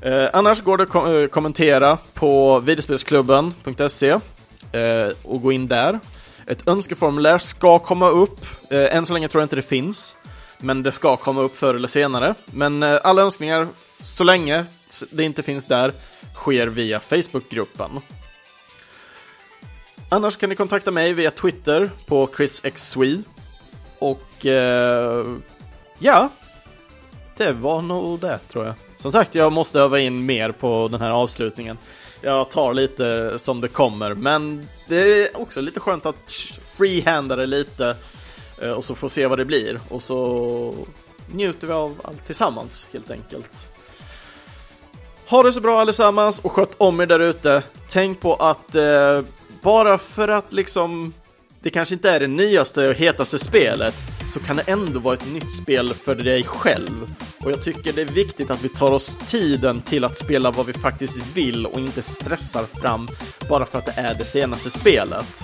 Eh, 0.01 0.29
annars 0.33 0.61
går 0.61 0.77
det 0.77 0.83
att 0.83 0.89
kom 0.89 1.15
eh, 1.15 1.27
kommentera 1.27 1.97
på 2.13 2.59
videospelsklubben.se 2.59 4.09
eh, 4.09 5.13
och 5.23 5.41
gå 5.41 5.51
in 5.51 5.67
där. 5.67 5.99
Ett 6.47 6.67
önskeformulär 6.67 7.37
ska 7.37 7.79
komma 7.79 8.09
upp, 8.09 8.45
eh, 8.69 8.95
än 8.95 9.05
så 9.05 9.13
länge 9.13 9.27
tror 9.27 9.41
jag 9.41 9.45
inte 9.45 9.55
det 9.55 9.61
finns 9.61 10.15
men 10.59 10.83
det 10.83 10.91
ska 10.91 11.17
komma 11.17 11.41
upp 11.41 11.57
förr 11.57 11.73
eller 11.73 11.87
senare. 11.87 12.35
Men 12.45 12.83
eh, 12.83 12.99
alla 13.03 13.21
önskningar, 13.21 13.67
så 14.01 14.23
länge 14.23 14.65
det 15.09 15.23
inte 15.23 15.43
finns 15.43 15.65
där, 15.65 15.93
sker 16.33 16.67
via 16.67 16.99
Facebookgruppen. 16.99 17.89
Annars 20.09 20.35
kan 20.35 20.49
ni 20.49 20.55
kontakta 20.55 20.91
mig 20.91 21.13
via 21.13 21.31
Twitter 21.31 21.89
på 22.07 22.29
chrisxswe. 22.37 23.21
Och 23.99 24.45
eh, 24.45 25.25
ja, 25.99 26.29
det 27.37 27.51
var 27.51 27.81
nog 27.81 28.19
det 28.19 28.39
tror 28.51 28.65
jag. 28.65 28.73
Som 28.97 29.11
sagt, 29.11 29.35
jag 29.35 29.51
måste 29.51 29.79
öva 29.79 29.99
in 29.99 30.25
mer 30.25 30.51
på 30.51 30.87
den 30.91 31.01
här 31.01 31.09
avslutningen. 31.09 31.77
Jag 32.21 32.49
tar 32.49 32.73
lite 32.73 33.39
som 33.39 33.61
det 33.61 33.67
kommer, 33.67 34.13
men 34.13 34.67
det 34.87 34.97
är 34.97 35.41
också 35.41 35.61
lite 35.61 35.79
skönt 35.79 36.05
att 36.05 36.31
freehanda 36.77 37.35
det 37.35 37.45
lite 37.45 37.89
Eh, 37.89 37.95
Eh, 38.61 38.71
och 38.71 38.83
så 38.83 38.95
får 38.95 39.09
se 39.09 39.27
vad 39.27 39.39
det 39.39 39.45
blir 39.45 39.79
och 39.89 40.03
så 40.03 40.73
njuter 41.33 41.67
vi 41.67 41.73
av 41.73 42.01
allt 42.03 42.25
tillsammans 42.25 42.89
helt 42.93 43.11
enkelt. 43.11 43.67
Ha 45.27 45.43
det 45.43 45.53
så 45.53 45.61
bra 45.61 45.79
allesammans 45.79 46.39
och 46.39 46.51
sköt 46.51 46.75
om 46.77 46.99
er 46.99 47.05
där 47.05 47.19
ute. 47.19 47.63
Tänk 47.89 48.19
på 48.19 48.33
att 48.35 48.75
eh, 48.75 49.21
bara 49.61 49.97
för 49.97 50.27
att 50.27 50.53
liksom 50.53 51.13
det 51.61 51.69
kanske 51.69 51.95
inte 51.95 52.09
är 52.09 52.19
det 52.19 52.27
nyaste 52.27 52.89
och 52.89 52.95
hetaste 52.95 53.39
spelet 53.39 53.95
så 54.33 54.39
kan 54.39 54.55
det 54.55 54.61
ändå 54.67 54.99
vara 54.99 55.13
ett 55.13 55.33
nytt 55.33 55.51
spel 55.51 55.93
för 55.93 56.15
dig 56.15 56.43
själv. 56.43 57.15
Och 57.43 57.51
jag 57.51 57.63
tycker 57.63 57.93
det 57.93 58.01
är 58.01 58.05
viktigt 58.05 58.51
att 58.51 58.63
vi 58.63 58.69
tar 58.69 58.91
oss 58.91 59.17
tiden 59.17 59.81
till 59.81 60.03
att 60.03 60.17
spela 60.17 60.51
vad 60.51 60.65
vi 60.65 60.73
faktiskt 60.73 61.35
vill 61.35 61.65
och 61.65 61.79
inte 61.79 62.01
stressar 62.01 62.63
fram 62.63 63.07
bara 63.49 63.65
för 63.65 63.77
att 63.77 63.85
det 63.85 64.01
är 64.01 64.13
det 64.13 64.25
senaste 64.25 64.69
spelet. 64.69 65.43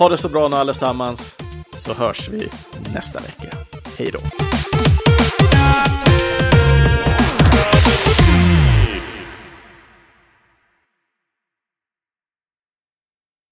Ha 0.00 0.08
det 0.08 0.18
så 0.18 0.28
bra 0.28 0.48
nu 0.48 0.56
allesammans, 0.56 1.36
så 1.76 1.94
hörs 1.94 2.28
vi 2.28 2.48
nästa 2.94 3.18
vecka. 3.18 3.56
Hej 3.98 4.10
då! 4.10 4.18